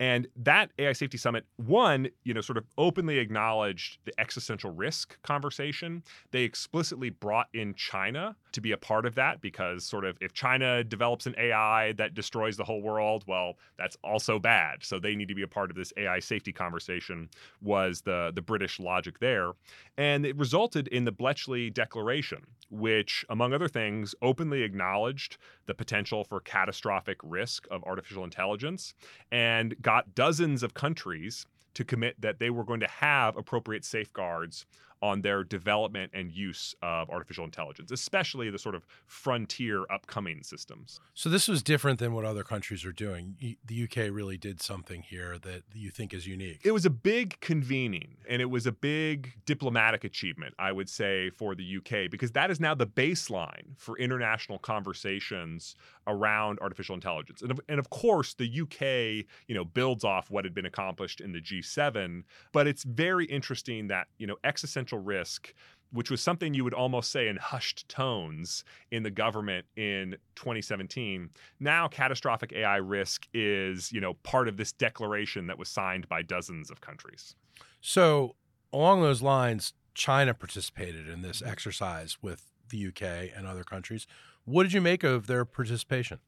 And 0.00 0.28
that 0.36 0.70
AI 0.78 0.92
Safety 0.92 1.18
Summit, 1.18 1.44
one, 1.56 2.08
you 2.22 2.32
know, 2.32 2.40
sort 2.40 2.56
of 2.56 2.64
openly 2.76 3.18
acknowledged 3.18 3.98
the 4.04 4.12
existential 4.18 4.70
risk 4.70 5.20
conversation. 5.22 6.04
They 6.30 6.42
explicitly 6.42 7.10
brought 7.10 7.48
in 7.52 7.74
China 7.74 8.36
to 8.52 8.60
be 8.60 8.72
a 8.72 8.76
part 8.76 9.06
of 9.06 9.16
that 9.16 9.40
because, 9.40 9.84
sort 9.84 10.04
of, 10.04 10.16
if 10.20 10.32
China 10.32 10.84
develops 10.84 11.26
an 11.26 11.34
AI 11.36 11.92
that 11.92 12.14
destroys 12.14 12.56
the 12.56 12.64
whole 12.64 12.80
world, 12.80 13.24
well, 13.26 13.54
that's 13.76 13.96
also 14.04 14.38
bad. 14.38 14.84
So 14.84 14.98
they 15.00 15.16
need 15.16 15.28
to 15.28 15.34
be 15.34 15.42
a 15.42 15.48
part 15.48 15.70
of 15.70 15.76
this 15.76 15.92
AI 15.96 16.20
safety 16.20 16.52
conversation. 16.52 17.28
Was 17.60 18.02
the 18.02 18.32
the 18.34 18.42
British 18.42 18.78
logic 18.78 19.18
there, 19.18 19.52
and 19.96 20.24
it 20.24 20.36
resulted 20.36 20.88
in 20.88 21.04
the 21.04 21.12
Bletchley 21.12 21.70
Declaration, 21.70 22.44
which, 22.70 23.24
among 23.28 23.52
other 23.52 23.68
things, 23.68 24.14
openly 24.22 24.62
acknowledged 24.62 25.38
the 25.66 25.74
potential 25.74 26.24
for 26.24 26.40
catastrophic 26.40 27.18
risk 27.22 27.66
of 27.70 27.82
artificial 27.84 28.24
intelligence 28.24 28.94
and 29.30 29.80
got 29.88 30.14
dozens 30.14 30.62
of 30.62 30.74
countries 30.74 31.46
to 31.72 31.82
commit 31.82 32.20
that 32.20 32.38
they 32.38 32.50
were 32.50 32.62
going 32.62 32.80
to 32.80 32.88
have 32.88 33.38
appropriate 33.38 33.86
safeguards 33.86 34.66
on 35.00 35.22
their 35.22 35.44
development 35.44 36.10
and 36.12 36.30
use 36.30 36.74
of 36.82 37.08
artificial 37.08 37.44
intelligence, 37.44 37.90
especially 37.90 38.50
the 38.50 38.58
sort 38.58 38.74
of 38.74 38.84
frontier 39.06 39.84
upcoming 39.90 40.42
systems. 40.42 41.00
So 41.14 41.28
this 41.28 41.48
was 41.48 41.62
different 41.62 42.00
than 42.00 42.12
what 42.12 42.24
other 42.24 42.42
countries 42.42 42.84
are 42.84 42.92
doing. 42.92 43.56
The 43.64 43.84
UK 43.84 44.12
really 44.12 44.36
did 44.36 44.60
something 44.60 45.02
here 45.02 45.38
that 45.38 45.62
you 45.72 45.90
think 45.90 46.12
is 46.12 46.26
unique. 46.26 46.60
It 46.64 46.72
was 46.72 46.84
a 46.84 46.90
big 46.90 47.38
convening 47.40 48.16
and 48.28 48.42
it 48.42 48.50
was 48.50 48.66
a 48.66 48.72
big 48.72 49.34
diplomatic 49.46 50.04
achievement, 50.04 50.54
I 50.58 50.72
would 50.72 50.88
say, 50.88 51.30
for 51.30 51.54
the 51.54 51.76
UK 51.78 52.10
because 52.10 52.32
that 52.32 52.50
is 52.50 52.60
now 52.60 52.74
the 52.74 52.86
baseline 52.86 53.76
for 53.78 53.96
international 53.98 54.58
conversations 54.58 55.76
around 56.08 56.58
artificial 56.60 56.94
intelligence. 56.94 57.42
And 57.42 57.52
of, 57.52 57.60
and 57.68 57.78
of 57.78 57.90
course, 57.90 58.34
the 58.34 58.46
UK, 58.62 59.26
you 59.46 59.54
know, 59.54 59.64
builds 59.64 60.02
off 60.02 60.30
what 60.30 60.44
had 60.44 60.54
been 60.54 60.66
accomplished 60.66 61.20
in 61.20 61.32
the 61.32 61.40
G7, 61.40 62.24
but 62.52 62.66
it's 62.66 62.82
very 62.82 63.26
interesting 63.26 63.88
that, 63.88 64.08
you 64.18 64.26
know, 64.26 64.36
existential 64.42 64.98
risk 64.98 65.54
which 65.90 66.10
was 66.10 66.20
something 66.20 66.52
you 66.52 66.64
would 66.64 66.74
almost 66.74 67.10
say 67.10 67.28
in 67.28 67.36
hushed 67.36 67.88
tones 67.88 68.64
in 68.90 69.02
the 69.02 69.10
government 69.10 69.66
in 69.76 70.16
2017 70.36 71.30
now 71.60 71.88
catastrophic 71.88 72.52
ai 72.52 72.76
risk 72.76 73.26
is 73.32 73.90
you 73.92 74.00
know 74.00 74.14
part 74.22 74.48
of 74.48 74.56
this 74.56 74.72
declaration 74.72 75.46
that 75.46 75.58
was 75.58 75.68
signed 75.68 76.08
by 76.08 76.22
dozens 76.22 76.70
of 76.70 76.80
countries. 76.80 77.34
So 77.80 78.36
along 78.72 79.02
those 79.02 79.22
lines 79.22 79.72
china 79.94 80.34
participated 80.34 81.08
in 81.08 81.22
this 81.22 81.40
mm-hmm. 81.40 81.50
exercise 81.50 82.18
with 82.20 82.52
the 82.70 82.88
uk 82.88 83.02
and 83.02 83.46
other 83.46 83.64
countries 83.64 84.06
what 84.48 84.62
did 84.62 84.72
you 84.72 84.80
make 84.80 85.04
of 85.04 85.26
their 85.26 85.44
participation? 85.44 86.18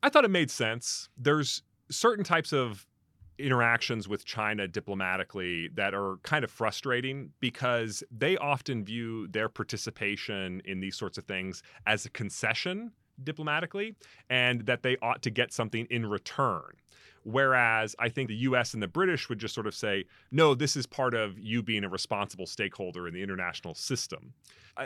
I 0.00 0.08
thought 0.08 0.24
it 0.24 0.30
made 0.30 0.52
sense. 0.52 1.08
There's 1.16 1.62
certain 1.90 2.24
types 2.24 2.52
of 2.52 2.86
interactions 3.38 4.08
with 4.08 4.24
China 4.24 4.68
diplomatically 4.68 5.68
that 5.74 5.92
are 5.92 6.18
kind 6.22 6.44
of 6.44 6.50
frustrating 6.50 7.32
because 7.40 8.04
they 8.16 8.36
often 8.36 8.84
view 8.84 9.26
their 9.28 9.48
participation 9.48 10.62
in 10.64 10.78
these 10.78 10.96
sorts 10.96 11.18
of 11.18 11.24
things 11.24 11.62
as 11.86 12.06
a 12.06 12.10
concession 12.10 12.92
diplomatically 13.24 13.96
and 14.30 14.64
that 14.66 14.82
they 14.82 14.96
ought 15.02 15.22
to 15.22 15.30
get 15.30 15.52
something 15.52 15.86
in 15.90 16.06
return. 16.06 16.70
Whereas 17.28 17.96
I 17.98 18.08
think 18.08 18.28
the 18.28 18.36
US 18.36 18.72
and 18.72 18.80
the 18.80 18.86
British 18.86 19.28
would 19.28 19.40
just 19.40 19.52
sort 19.52 19.66
of 19.66 19.74
say, 19.74 20.04
no, 20.30 20.54
this 20.54 20.76
is 20.76 20.86
part 20.86 21.12
of 21.12 21.36
you 21.36 21.60
being 21.60 21.82
a 21.82 21.88
responsible 21.88 22.46
stakeholder 22.46 23.08
in 23.08 23.14
the 23.14 23.22
international 23.22 23.74
system. 23.74 24.32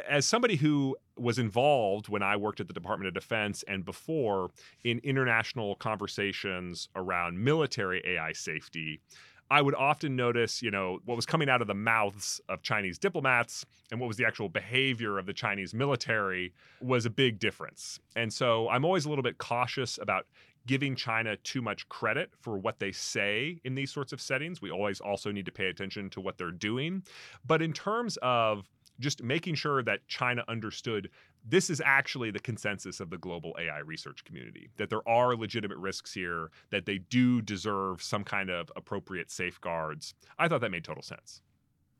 As 0.08 0.24
somebody 0.24 0.56
who 0.56 0.96
was 1.18 1.38
involved 1.38 2.08
when 2.08 2.22
I 2.22 2.38
worked 2.38 2.58
at 2.58 2.66
the 2.66 2.72
Department 2.72 3.08
of 3.08 3.12
Defense 3.12 3.62
and 3.68 3.84
before 3.84 4.52
in 4.84 5.00
international 5.00 5.74
conversations 5.74 6.88
around 6.96 7.44
military 7.44 8.02
AI 8.06 8.32
safety, 8.32 9.02
I 9.50 9.60
would 9.60 9.74
often 9.74 10.14
notice, 10.14 10.62
you 10.62 10.70
know, 10.70 11.00
what 11.04 11.16
was 11.16 11.26
coming 11.26 11.50
out 11.50 11.60
of 11.60 11.66
the 11.66 11.74
mouths 11.74 12.40
of 12.48 12.62
Chinese 12.62 12.98
diplomats 12.98 13.66
and 13.90 14.00
what 14.00 14.06
was 14.06 14.16
the 14.16 14.24
actual 14.24 14.48
behavior 14.48 15.18
of 15.18 15.26
the 15.26 15.32
Chinese 15.32 15.74
military 15.74 16.54
was 16.80 17.04
a 17.04 17.10
big 17.10 17.40
difference. 17.40 17.98
And 18.14 18.32
so 18.32 18.68
I'm 18.68 18.84
always 18.84 19.06
a 19.06 19.08
little 19.08 19.24
bit 19.24 19.38
cautious 19.38 19.98
about 20.00 20.26
giving 20.66 20.94
China 20.94 21.36
too 21.38 21.62
much 21.62 21.88
credit 21.88 22.30
for 22.40 22.58
what 22.58 22.78
they 22.78 22.92
say 22.92 23.60
in 23.64 23.74
these 23.74 23.90
sorts 23.92 24.12
of 24.12 24.20
settings. 24.20 24.60
We 24.60 24.70
always 24.70 25.00
also 25.00 25.32
need 25.32 25.46
to 25.46 25.52
pay 25.52 25.66
attention 25.66 26.10
to 26.10 26.20
what 26.20 26.38
they're 26.38 26.50
doing. 26.50 27.02
But 27.46 27.62
in 27.62 27.72
terms 27.72 28.18
of 28.22 28.68
just 28.98 29.22
making 29.22 29.54
sure 29.54 29.82
that 29.82 30.06
China 30.08 30.44
understood 30.48 31.08
this 31.44 31.70
is 31.70 31.80
actually 31.84 32.30
the 32.30 32.38
consensus 32.38 33.00
of 33.00 33.08
the 33.08 33.16
global 33.16 33.56
AI 33.58 33.78
research 33.78 34.24
community 34.24 34.68
that 34.76 34.90
there 34.90 35.06
are 35.08 35.34
legitimate 35.34 35.78
risks 35.78 36.12
here, 36.12 36.50
that 36.70 36.84
they 36.84 36.98
do 36.98 37.40
deserve 37.40 38.02
some 38.02 38.24
kind 38.24 38.50
of 38.50 38.70
appropriate 38.76 39.30
safeguards. 39.30 40.14
I 40.38 40.48
thought 40.48 40.60
that 40.60 40.70
made 40.70 40.84
total 40.84 41.02
sense. 41.02 41.40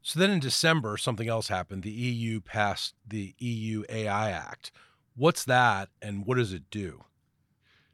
So 0.03 0.19
then 0.21 0.31
in 0.31 0.41
December, 0.41 0.97
something 0.97 1.29
else 1.29 1.49
happened. 1.49 1.83
The 1.83 1.91
EU 1.91 2.41
passed 2.41 2.95
the 3.07 3.35
EU 3.39 3.85
AI 3.89 4.31
Act. 4.31 4.71
What's 5.17 5.45
that 5.45 5.89
and 6.01 6.27
what 6.27 6.37
does 6.37 6.53
it 6.53 6.65
do? 6.71 7.05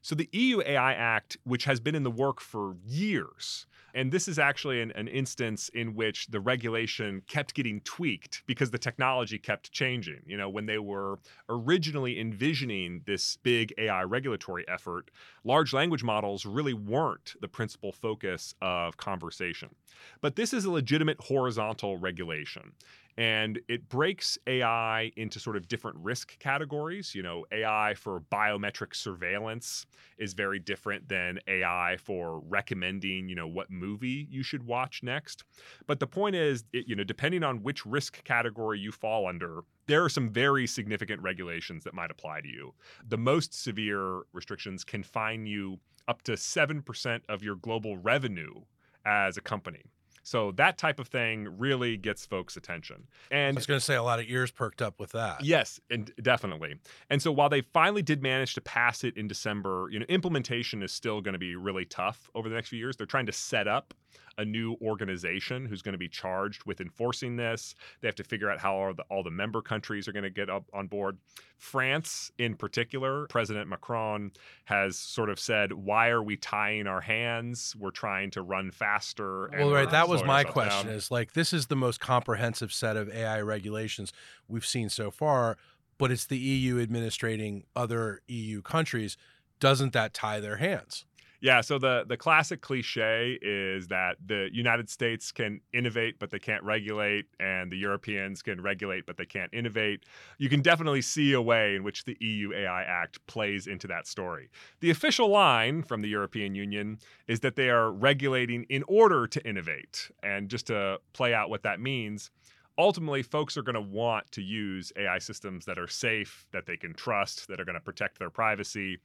So 0.06 0.14
the 0.14 0.28
EU 0.30 0.62
AI 0.64 0.92
Act, 0.92 1.36
which 1.42 1.64
has 1.64 1.80
been 1.80 1.96
in 1.96 2.04
the 2.04 2.12
work 2.12 2.40
for 2.40 2.76
years, 2.86 3.66
and 3.92 4.12
this 4.12 4.28
is 4.28 4.38
actually 4.38 4.80
an, 4.80 4.92
an, 4.92 5.08
instance 5.08 5.68
in 5.70 5.96
which 5.96 6.28
the 6.28 6.38
regulation 6.38 7.22
kept 7.26 7.54
getting 7.54 7.80
tweaked 7.80 8.44
because 8.46 8.70
the 8.70 8.78
technology 8.78 9.36
kept 9.36 9.72
changing. 9.72 10.20
You 10.24 10.36
know, 10.36 10.48
when 10.48 10.66
they 10.66 10.78
were 10.78 11.18
originally 11.48 12.20
envisioning 12.20 13.02
this 13.04 13.38
big 13.38 13.74
AI 13.78 14.04
regulatory 14.04 14.64
effort, 14.68 15.10
large 15.42 15.72
language 15.72 16.04
models 16.04 16.46
really 16.46 16.74
weren't 16.74 17.34
the 17.40 17.48
principal 17.48 17.90
focus 17.90 18.54
of 18.62 18.96
conversation. 18.98 19.74
But 20.20 20.36
this 20.36 20.52
is 20.52 20.66
a 20.66 20.70
legitimate 20.70 21.20
horizontal 21.20 21.96
regulation 21.96 22.74
and 23.18 23.59
it 23.68 23.88
breaks 23.88 24.37
AI 24.46 25.11
into 25.16 25.40
sort 25.40 25.57
of 25.57 25.68
different 25.68 25.96
risk 25.98 26.38
categories. 26.38 27.14
You 27.14 27.22
know, 27.22 27.46
AI 27.50 27.94
for 27.94 28.20
biometric 28.33 28.94
surveillance 28.94 29.87
is 30.18 30.35
very 30.35 30.59
different 30.59 31.09
than 31.09 31.40
AI 31.46 31.96
for 32.02 32.40
recommending, 32.40 33.29
you 33.29 33.35
know, 33.35 33.46
what 33.46 33.70
movie 33.70 34.26
you 34.31 34.42
should 34.42 34.64
watch 34.64 35.02
next. 35.02 35.44
But 35.87 36.00
the 36.00 36.07
point 36.07 36.37
is, 36.37 36.64
it, 36.72 36.87
you 36.87 36.94
know, 36.94 37.05
depending 37.05 37.42
on 37.42 37.62
which 37.62 37.87
risk 37.87 38.22
category 38.24 38.79
you 38.79 38.92
fall 38.92 39.26
under, 39.26 39.61
there 39.87 40.05
are 40.05 40.09
some 40.11 40.31
very 40.31 40.66
significant 40.66 41.22
regulations 41.22 41.85
that 41.85 41.94
might 41.94 42.11
apply 42.11 42.40
to 42.42 42.48
you. 42.48 42.74
The 43.09 43.18
most 43.18 43.55
severe 43.55 44.22
restrictions 44.33 44.85
can 44.85 45.02
fine 45.02 45.46
you 45.46 45.79
up 46.09 46.22
to 46.22 46.33
7% 46.33 47.20
of 47.29 47.42
your 47.42 47.57
global 47.57 47.96
revenue 47.96 48.62
as 49.05 49.37
a 49.37 49.40
company. 49.40 49.83
So 50.26 50.50
that 50.56 50.76
type 50.76 50.98
of 50.98 51.06
thing 51.06 51.56
really 51.56 51.96
gets 51.96 52.26
folks' 52.26 52.56
attention. 52.56 53.06
And 53.30 53.56
I 53.56 53.60
was 53.60 53.66
going 53.66 53.78
to 53.78 53.84
say 53.84 53.94
a 53.94 54.02
lot 54.02 54.18
of 54.18 54.24
ears 54.28 54.50
perked 54.50 54.82
up 54.82 54.98
with 54.98 55.12
that. 55.12 55.44
Yes, 55.44 55.78
and 55.88 56.12
definitely. 56.20 56.80
And 57.08 57.22
so 57.22 57.30
while 57.30 57.48
they 57.48 57.60
finally 57.60 58.02
did 58.02 58.24
manage 58.24 58.54
to 58.54 58.60
pass 58.60 59.04
it 59.04 59.16
in 59.16 59.28
December, 59.28 59.86
you 59.88 60.00
know, 60.00 60.06
implementation 60.08 60.82
is 60.82 60.90
still 60.90 61.20
going 61.20 61.34
to 61.34 61.38
be 61.38 61.54
really 61.54 61.84
tough 61.84 62.28
over 62.34 62.48
the 62.48 62.56
next 62.56 62.70
few 62.70 62.78
years. 62.80 62.96
They're 62.96 63.06
trying 63.06 63.26
to 63.26 63.32
set 63.32 63.68
up 63.68 63.94
a 64.38 64.44
new 64.44 64.76
organization 64.83 65.64
who's 65.64 65.83
going 65.83 65.92
to 65.94 65.98
be 65.98 66.09
charged 66.09 66.64
with 66.64 66.81
enforcing 66.81 67.37
this. 67.37 67.74
They 68.00 68.09
have 68.09 68.14
to 68.16 68.24
figure 68.24 68.50
out 68.50 68.59
how 68.59 68.76
all 68.76 68.94
the, 68.94 69.02
all 69.11 69.22
the 69.22 69.31
member 69.31 69.62
countries 69.62 70.07
are 70.09 70.12
going 70.12 70.24
to 70.24 70.31
get 70.31 70.50
up 70.50 70.64
on 70.74 70.87
board. 70.87 71.18
France, 71.59 72.31
in 72.38 72.55
particular, 72.55 73.26
President 73.29 73.68
Macron 73.68 74.33
has 74.66 74.98
sort 74.98 75.31
of 75.31 75.40
said, 75.40 75.72
"Why 75.72 76.09
are 76.09 76.22
we 76.22 76.37
tying 76.37 76.87
our 76.87 77.00
hands? 77.00 77.74
We're 77.79 77.90
trying 77.90 78.31
to 78.33 78.42
run 78.42 78.70
faster." 78.70 79.48
well, 79.48 79.70
right. 79.70 79.90
That 79.90 80.09
was 80.09 80.22
my 80.22 80.44
question. 80.44 80.88
Down. 80.88 80.94
Is 80.94 81.11
like 81.11 81.33
this 81.33 81.55
is 81.55 81.68
the 81.68 81.76
most 81.76 81.98
comprehensive 81.98 82.72
set 82.72 82.96
of 82.96 83.09
AI 83.09 83.40
regulations 83.40 84.12
we've 84.48 84.66
seen 84.66 84.90
so 84.90 85.11
far, 85.11 85.57
but 85.96 86.11
it's 86.11 86.26
the 86.26 86.38
EU 86.38 86.79
administrating 86.79 87.64
other 87.74 88.20
EU 88.29 88.61
countries. 88.61 89.16
Doesn't 89.59 89.94
that 89.94 90.12
tie 90.12 90.40
their 90.40 90.57
hands? 90.57 91.05
Yeah, 91.40 91.61
so 91.61 91.79
the 91.79 92.05
the 92.09 92.16
classic 92.16 92.61
cliche 92.61 93.38
is 93.42 93.88
that 93.88 94.16
the 94.25 94.49
United 94.53 94.88
States 94.88 95.33
can 95.33 95.61
innovate 95.72 96.18
but 96.18 96.31
they 96.31 96.38
can't 96.38 96.62
regulate 96.62 97.27
and 97.38 97.70
the 97.70 97.77
Europeans 97.77 98.42
can 98.42 98.61
regulate 98.61 99.07
but 99.07 99.16
they 99.16 99.27
can't 99.27 99.53
innovate. 99.53 100.05
You 100.38 100.49
can 100.49 100.62
definitely 100.62 101.03
see 101.03 101.33
a 101.33 101.42
way 101.42 101.77
in 101.77 101.83
which 101.83 102.05
the 102.05 102.16
EU 102.20 102.53
AI 102.55 102.83
Act 102.83 103.25
plays 103.27 103.66
into 103.66 103.87
that 103.88 104.07
story. 104.07 104.51
The 104.81 104.90
official 104.90 105.29
line 105.29 105.83
from 105.83 106.03
the 106.03 106.09
European 106.09 106.55
Union 106.55 106.99
is 107.27 107.40
that 107.40 107.57
they 107.57 107.70
are 107.70 107.90
regulating 107.90 108.64
in 108.64 108.83
order 108.88 109.27
to 109.27 109.46
innovate. 109.46 110.11
And 110.22 110.49
just 110.49 110.66
to 110.68 110.99
play 111.12 111.35
out 111.35 111.51
what 111.51 111.62
that 111.64 111.81
means, 111.81 112.31
ultimately 112.78 113.22
folks 113.22 113.56
are 113.56 113.62
going 113.62 113.74
to 113.74 113.80
want 113.80 114.30
to 114.32 114.42
use 114.42 114.92
AI 114.96 115.18
systems 115.18 115.64
that 115.64 115.78
are 115.78 115.88
safe, 115.88 116.46
that 116.52 116.66
they 116.66 116.76
can 116.76 116.94
trust, 116.94 117.48
that 117.48 117.60
are 117.60 117.64
going 117.64 117.74
to 117.74 117.80
protect 117.80 118.18
their 118.18 118.30
privacy. 118.30 118.98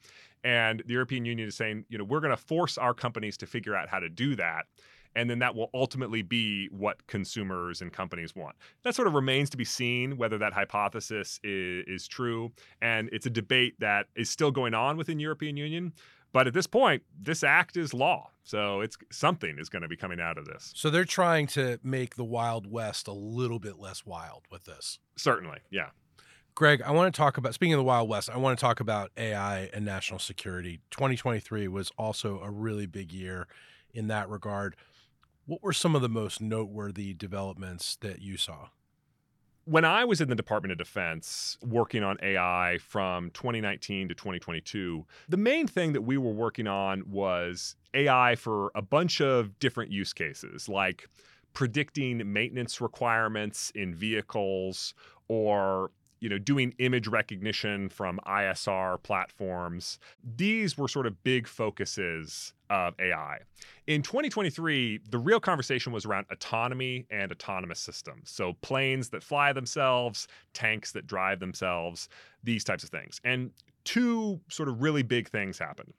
And 0.44 0.84
the 0.86 0.94
European 0.94 1.26
Union 1.26 1.48
is 1.48 1.56
saying, 1.56 1.86
you 1.90 1.98
know, 1.98 2.04
we're 2.04 2.20
going 2.20 2.36
to 2.36 2.42
force 2.42 2.78
our 2.78 2.94
companies 2.94 3.38
to 3.38 3.46
figure 3.46 3.76
out 3.76 3.90
how 3.90 4.00
to 4.00 4.10
do 4.10 4.36
that. 4.36 4.66
And 5.16 5.30
then 5.30 5.40
that 5.40 5.56
will 5.56 5.70
ultimately 5.74 6.22
be 6.22 6.68
what 6.68 7.06
consumers 7.08 7.82
and 7.82 7.92
companies 7.92 8.34
want. 8.36 8.56
That 8.84 8.96
sort 8.96 9.10
of 9.10 9.14
remains 9.14 9.50
to 9.50 9.58
be 9.58 9.66
seen 9.66 10.16
whether 10.16 10.38
that 10.38 10.54
hypothesis 10.54 11.40
is, 11.44 11.84
is 11.86 12.08
true. 12.08 12.52
And 12.82 13.10
it's 13.12 13.26
a 13.26 13.30
debate 13.30 13.76
that 13.80 14.08
is 14.16 14.30
still 14.30 14.52
going 14.52 14.74
on 14.74 14.96
within 14.96 15.20
European 15.20 15.58
Union. 15.58 15.92
But 16.34 16.48
at 16.48 16.54
this 16.54 16.68
point, 16.68 17.04
this 17.20 17.44
act 17.44 17.76
is 17.76 17.94
law. 17.94 18.30
So 18.44 18.82
it's 18.82 18.98
something 19.12 19.58
is 19.60 19.70
going 19.70 19.82
to 19.82 19.88
be 19.88 19.98
coming 19.98 20.20
out 20.20 20.38
of 20.38 20.46
this. 20.46 20.72
So 20.76 20.90
they're 20.90 21.06
trying 21.06 21.48
to 21.48 21.78
make 21.84 22.16
the 22.16 22.24
Wild 22.24 22.72
West 22.72 23.08
a 23.08 23.14
little 23.14 23.60
bit 23.60 23.80
less 23.80 24.06
wild 24.06 24.44
with 24.50 24.66
this. 24.66 25.00
Certainly. 25.18 25.60
Yeah. 25.70 25.90
Greg, 26.56 26.82
I 26.82 26.92
want 26.92 27.14
to 27.14 27.18
talk 27.18 27.38
about 27.38 27.54
speaking 27.54 27.74
of 27.74 27.80
the 27.80 27.84
Wild 27.84 28.10
West, 28.10 28.30
I 28.30 28.38
want 28.38 28.58
to 28.58 28.62
talk 28.62 28.80
about 28.80 29.12
AI 29.18 29.70
and 29.74 29.86
national 29.86 30.20
security. 30.20 30.82
2023 30.92 31.68
was 31.68 31.92
also 31.98 32.40
a 32.42 32.52
really 32.52 32.86
big 32.86 33.14
year 33.14 33.48
in 33.94 34.08
that 34.08 34.30
regard. 34.30 34.76
What 35.46 35.64
were 35.64 35.74
some 35.74 35.96
of 35.96 36.02
the 36.02 36.10
most 36.10 36.42
noteworthy 36.42 37.14
developments 37.14 37.98
that 38.02 38.22
you 38.22 38.38
saw? 38.38 38.68
When 39.66 39.86
I 39.86 40.06
was 40.06 40.22
in 40.22 40.30
the 40.30 40.36
Department 40.36 40.72
of 40.72 40.78
Defense 40.78 41.58
working 41.62 42.04
on 42.04 42.18
AI 42.22 42.80
from 42.82 43.30
2019 43.32 44.10
to 44.10 44.16
2022, 44.16 45.06
the 45.30 45.38
main 45.38 45.68
thing 45.68 45.94
that 45.94 46.02
we 46.02 46.18
were 46.18 46.32
working 46.32 46.68
on 46.68 47.04
was 47.10 47.76
AI 47.94 48.36
for 48.36 48.72
a 48.76 48.82
bunch 48.82 49.22
of 49.22 49.60
different 49.60 49.92
use 49.92 50.14
cases, 50.14 50.68
like 50.68 51.08
predicting 51.54 52.32
maintenance 52.32 52.82
requirements 52.82 53.72
in 53.76 53.94
vehicles 53.94 54.94
or 55.28 55.92
you 56.22 56.30
know, 56.30 56.38
doing 56.38 56.74
image 56.78 57.08
recognition 57.08 57.90
from 57.90 58.20
ISR 58.26 59.02
platforms. 59.04 60.00
These 60.38 60.78
were 60.78 60.88
sort 60.88 61.08
of 61.08 61.22
big 61.24 61.48
focuses 61.48 62.54
of 62.70 62.94
AI. 63.00 63.40
In 63.88 64.04
2023, 64.04 65.02
the 65.10 65.18
real 65.18 65.40
conversation 65.40 65.92
was 65.92 66.06
around 66.06 66.28
autonomy 66.32 67.06
and 67.10 67.32
autonomous 67.32 67.80
systems. 67.80 68.30
So, 68.30 68.54
planes 68.62 69.10
that 69.10 69.24
fly 69.24 69.52
themselves, 69.52 70.28
tanks 70.54 70.92
that 70.94 71.08
drive 71.08 71.40
themselves, 71.40 72.08
these 72.44 72.64
types 72.64 72.84
of 72.84 72.92
things. 72.92 73.20
And 73.24 73.52
two 73.84 74.40
sort 74.48 74.70
of 74.70 74.82
really 74.82 75.04
big 75.04 75.28
things 75.28 75.58
happened. 75.58 75.94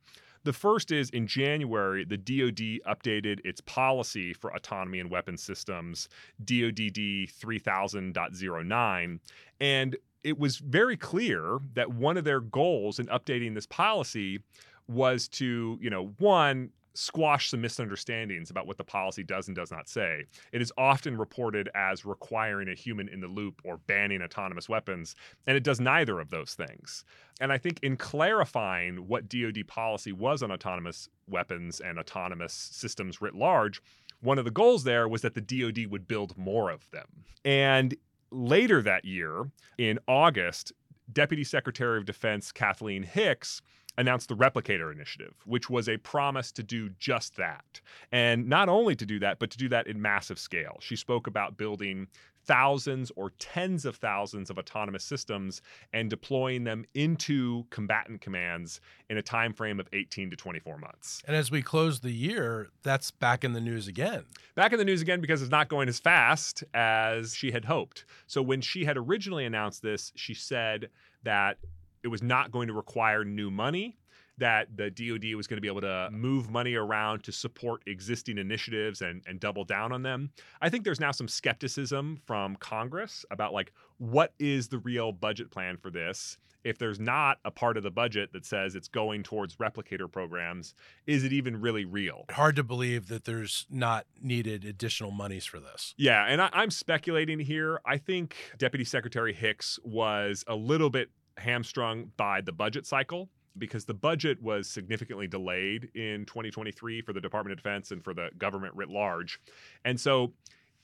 The 0.44 0.52
first 0.52 0.90
is 0.90 1.08
in 1.10 1.26
January, 1.28 2.04
the 2.04 2.16
DoD 2.16 2.80
updated 2.86 3.40
its 3.44 3.60
policy 3.60 4.32
for 4.32 4.52
autonomy 4.54 4.98
and 4.98 5.08
weapon 5.08 5.36
systems, 5.36 6.08
DoDD 6.44 7.32
3000.09. 7.32 9.20
And 9.60 9.96
it 10.24 10.38
was 10.38 10.58
very 10.58 10.96
clear 10.96 11.58
that 11.74 11.92
one 11.92 12.16
of 12.16 12.24
their 12.24 12.40
goals 12.40 12.98
in 12.98 13.06
updating 13.06 13.54
this 13.54 13.66
policy 13.66 14.40
was 14.88 15.28
to, 15.28 15.78
you 15.80 15.90
know, 15.90 16.14
one, 16.18 16.70
squash 16.94 17.48
some 17.48 17.60
misunderstandings 17.60 18.50
about 18.50 18.66
what 18.66 18.76
the 18.76 18.84
policy 18.84 19.22
does 19.22 19.48
and 19.48 19.56
does 19.56 19.70
not 19.70 19.88
say. 19.88 20.24
It 20.52 20.60
is 20.60 20.72
often 20.76 21.16
reported 21.16 21.70
as 21.74 22.04
requiring 22.04 22.68
a 22.68 22.74
human 22.74 23.08
in 23.08 23.20
the 23.20 23.28
loop 23.28 23.60
or 23.64 23.78
banning 23.78 24.22
autonomous 24.22 24.68
weapons, 24.68 25.14
and 25.46 25.56
it 25.56 25.64
does 25.64 25.80
neither 25.80 26.20
of 26.20 26.30
those 26.30 26.54
things. 26.54 27.04
And 27.40 27.52
I 27.52 27.58
think 27.58 27.80
in 27.82 27.96
clarifying 27.96 29.08
what 29.08 29.28
DoD 29.28 29.66
policy 29.66 30.12
was 30.12 30.42
on 30.42 30.52
autonomous 30.52 31.08
weapons 31.28 31.80
and 31.80 31.98
autonomous 31.98 32.52
systems 32.52 33.20
writ 33.20 33.34
large, 33.34 33.80
one 34.20 34.38
of 34.38 34.44
the 34.44 34.50
goals 34.50 34.84
there 34.84 35.08
was 35.08 35.22
that 35.22 35.34
the 35.34 35.40
DoD 35.40 35.86
would 35.90 36.06
build 36.06 36.36
more 36.36 36.70
of 36.70 36.88
them. 36.90 37.06
And 37.44 37.96
later 38.32 38.82
that 38.82 39.04
year, 39.04 39.50
in 39.78 39.98
August, 40.08 40.72
Deputy 41.12 41.44
Secretary 41.44 41.98
of 41.98 42.04
Defense 42.04 42.52
Kathleen 42.52 43.02
Hicks 43.02 43.62
announced 43.98 44.28
the 44.28 44.36
Replicator 44.36 44.90
Initiative, 44.90 45.34
which 45.44 45.68
was 45.68 45.88
a 45.88 45.98
promise 45.98 46.50
to 46.52 46.62
do 46.62 46.88
just 46.98 47.36
that. 47.36 47.80
And 48.10 48.48
not 48.48 48.68
only 48.68 48.96
to 48.96 49.04
do 49.04 49.18
that, 49.18 49.38
but 49.38 49.50
to 49.50 49.58
do 49.58 49.68
that 49.68 49.86
in 49.86 50.00
massive 50.00 50.38
scale. 50.38 50.78
She 50.80 50.96
spoke 50.96 51.26
about 51.26 51.58
building 51.58 52.08
thousands 52.44 53.12
or 53.16 53.30
tens 53.38 53.84
of 53.84 53.96
thousands 53.96 54.50
of 54.50 54.58
autonomous 54.58 55.04
systems 55.04 55.62
and 55.92 56.10
deploying 56.10 56.64
them 56.64 56.84
into 56.94 57.64
combatant 57.70 58.20
commands 58.20 58.80
in 59.08 59.16
a 59.16 59.22
time 59.22 59.52
frame 59.52 59.78
of 59.78 59.88
18 59.92 60.30
to 60.30 60.36
24 60.36 60.78
months. 60.78 61.22
And 61.26 61.36
as 61.36 61.50
we 61.50 61.62
close 61.62 62.00
the 62.00 62.10
year, 62.10 62.68
that's 62.82 63.10
back 63.10 63.44
in 63.44 63.52
the 63.52 63.60
news 63.60 63.88
again. 63.88 64.24
Back 64.54 64.72
in 64.72 64.78
the 64.78 64.84
news 64.84 65.02
again 65.02 65.20
because 65.20 65.42
it's 65.42 65.50
not 65.50 65.68
going 65.68 65.88
as 65.88 65.98
fast 65.98 66.64
as 66.74 67.34
she 67.34 67.52
had 67.52 67.64
hoped. 67.64 68.04
So 68.26 68.42
when 68.42 68.60
she 68.60 68.84
had 68.84 68.96
originally 68.96 69.44
announced 69.44 69.82
this, 69.82 70.12
she 70.16 70.34
said 70.34 70.88
that 71.22 71.58
it 72.02 72.08
was 72.08 72.22
not 72.22 72.50
going 72.50 72.66
to 72.68 72.74
require 72.74 73.24
new 73.24 73.50
money 73.50 73.96
that 74.42 74.76
the 74.76 74.90
DoD 74.90 75.36
was 75.36 75.46
going 75.46 75.56
to 75.56 75.60
be 75.60 75.68
able 75.68 75.82
to 75.82 76.08
move 76.10 76.50
money 76.50 76.74
around 76.74 77.22
to 77.22 77.30
support 77.30 77.80
existing 77.86 78.38
initiatives 78.38 79.00
and, 79.00 79.22
and 79.28 79.38
double 79.38 79.62
down 79.62 79.92
on 79.92 80.02
them. 80.02 80.32
I 80.60 80.68
think 80.68 80.82
there's 80.82 80.98
now 80.98 81.12
some 81.12 81.28
skepticism 81.28 82.20
from 82.26 82.56
Congress 82.56 83.24
about 83.30 83.52
like 83.52 83.72
what 83.98 84.32
is 84.40 84.66
the 84.66 84.78
real 84.78 85.12
budget 85.12 85.52
plan 85.52 85.76
for 85.76 85.90
this? 85.90 86.38
If 86.64 86.76
there's 86.76 86.98
not 86.98 87.38
a 87.44 87.52
part 87.52 87.76
of 87.76 87.84
the 87.84 87.92
budget 87.92 88.32
that 88.32 88.44
says 88.44 88.74
it's 88.74 88.88
going 88.88 89.22
towards 89.22 89.56
replicator 89.56 90.10
programs, 90.10 90.74
is 91.06 91.22
it 91.22 91.32
even 91.32 91.60
really 91.60 91.84
real? 91.84 92.24
Hard 92.32 92.56
to 92.56 92.64
believe 92.64 93.06
that 93.08 93.24
there's 93.24 93.64
not 93.70 94.06
needed 94.20 94.64
additional 94.64 95.12
monies 95.12 95.44
for 95.44 95.60
this. 95.60 95.94
Yeah, 95.96 96.24
and 96.28 96.42
I, 96.42 96.50
I'm 96.52 96.72
speculating 96.72 97.38
here. 97.38 97.80
I 97.86 97.96
think 97.96 98.34
Deputy 98.58 98.84
Secretary 98.84 99.32
Hicks 99.32 99.78
was 99.84 100.42
a 100.48 100.56
little 100.56 100.90
bit 100.90 101.10
hamstrung 101.36 102.10
by 102.16 102.40
the 102.40 102.52
budget 102.52 102.86
cycle 102.86 103.28
because 103.58 103.84
the 103.84 103.94
budget 103.94 104.40
was 104.42 104.68
significantly 104.68 105.26
delayed 105.26 105.90
in 105.94 106.24
2023 106.26 107.02
for 107.02 107.12
the 107.12 107.20
Department 107.20 107.52
of 107.52 107.58
Defense 107.58 107.90
and 107.90 108.02
for 108.02 108.14
the 108.14 108.30
government 108.38 108.74
writ 108.74 108.88
large. 108.88 109.40
And 109.84 110.00
so 110.00 110.32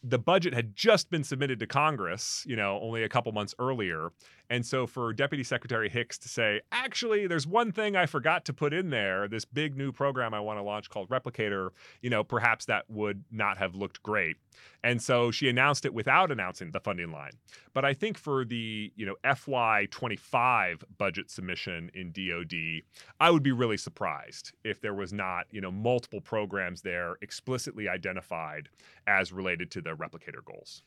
the 0.03 0.19
budget 0.19 0.55
had 0.55 0.77
just 0.77 1.11
been 1.11 1.25
submitted 1.25 1.59
to 1.61 1.67
Congress, 1.67 2.45
you 2.47 2.57
know, 2.57 2.79
only 2.81 3.03
a 3.03 3.09
couple 3.09 3.33
months 3.33 3.55
earlier. 3.59 4.13
And 4.51 4.65
so 4.65 4.87
for 4.87 5.13
Deputy 5.13 5.45
Secretary 5.45 5.89
Hicks 5.89 6.19
to 6.19 6.29
say, 6.29 6.61
actually, 6.73 7.27
there's 7.27 7.47
one 7.47 7.71
thing 7.71 7.97
I 7.97 8.07
forgot 8.07 8.45
to 8.47 8.53
put 8.53 8.73
in 8.73 8.91
there, 8.91 9.29
this 9.29 9.45
big 9.45 9.77
new 9.77 9.93
program 9.93 10.33
I 10.33 10.41
want 10.41 10.59
to 10.59 10.63
launch 10.63 10.89
called 10.89 11.11
Replicator, 11.11 11.71
you 12.01 12.09
know, 12.09 12.25
perhaps 12.25 12.65
that 12.67 12.89
would 12.89 13.25
not 13.31 13.59
have 13.59 13.75
looked 13.75 14.03
great. 14.03 14.37
And 14.83 15.03
so 15.03 15.31
she 15.31 15.49
announced 15.49 15.85
it 15.85 15.93
without 15.93 16.33
announcing 16.33 16.71
the 16.71 16.81
funding 16.81 17.13
line. 17.13 17.33
But 17.75 17.85
I 17.85 17.93
think 17.93 18.17
for 18.17 18.45
the, 18.45 18.93
you 18.97 19.05
know, 19.05 19.17
FY25 19.25 20.83
budget 20.97 21.31
submission 21.31 21.91
in 21.95 22.13
DoD, 22.13 22.83
I 23.21 23.31
would 23.31 23.43
be 23.43 23.53
really 23.53 23.77
surprised 23.77 24.53
if 24.65 24.81
there 24.81 24.95
was 24.95 25.13
not, 25.13 25.47
you 25.51 25.61
know, 25.61 25.71
multiple 25.71 26.21
programs 26.21 26.83
there 26.83 27.17
explicitly 27.21 27.89
identified 27.89 28.69
as 29.07 29.33
related 29.33 29.71
to 29.73 29.83
the 29.83 29.91
replicator 29.91 30.45
goals. 30.45 30.83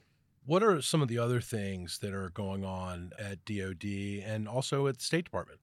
What 0.45 0.63
are 0.63 0.81
some 0.81 1.01
of 1.01 1.07
the 1.07 1.19
other 1.19 1.39
things 1.39 1.99
that 1.99 2.13
are 2.13 2.29
going 2.29 2.65
on 2.65 3.11
at 3.19 3.45
DoD 3.45 4.23
and 4.25 4.47
also 4.47 4.87
at 4.87 4.97
the 4.97 5.03
State 5.03 5.25
Department? 5.25 5.59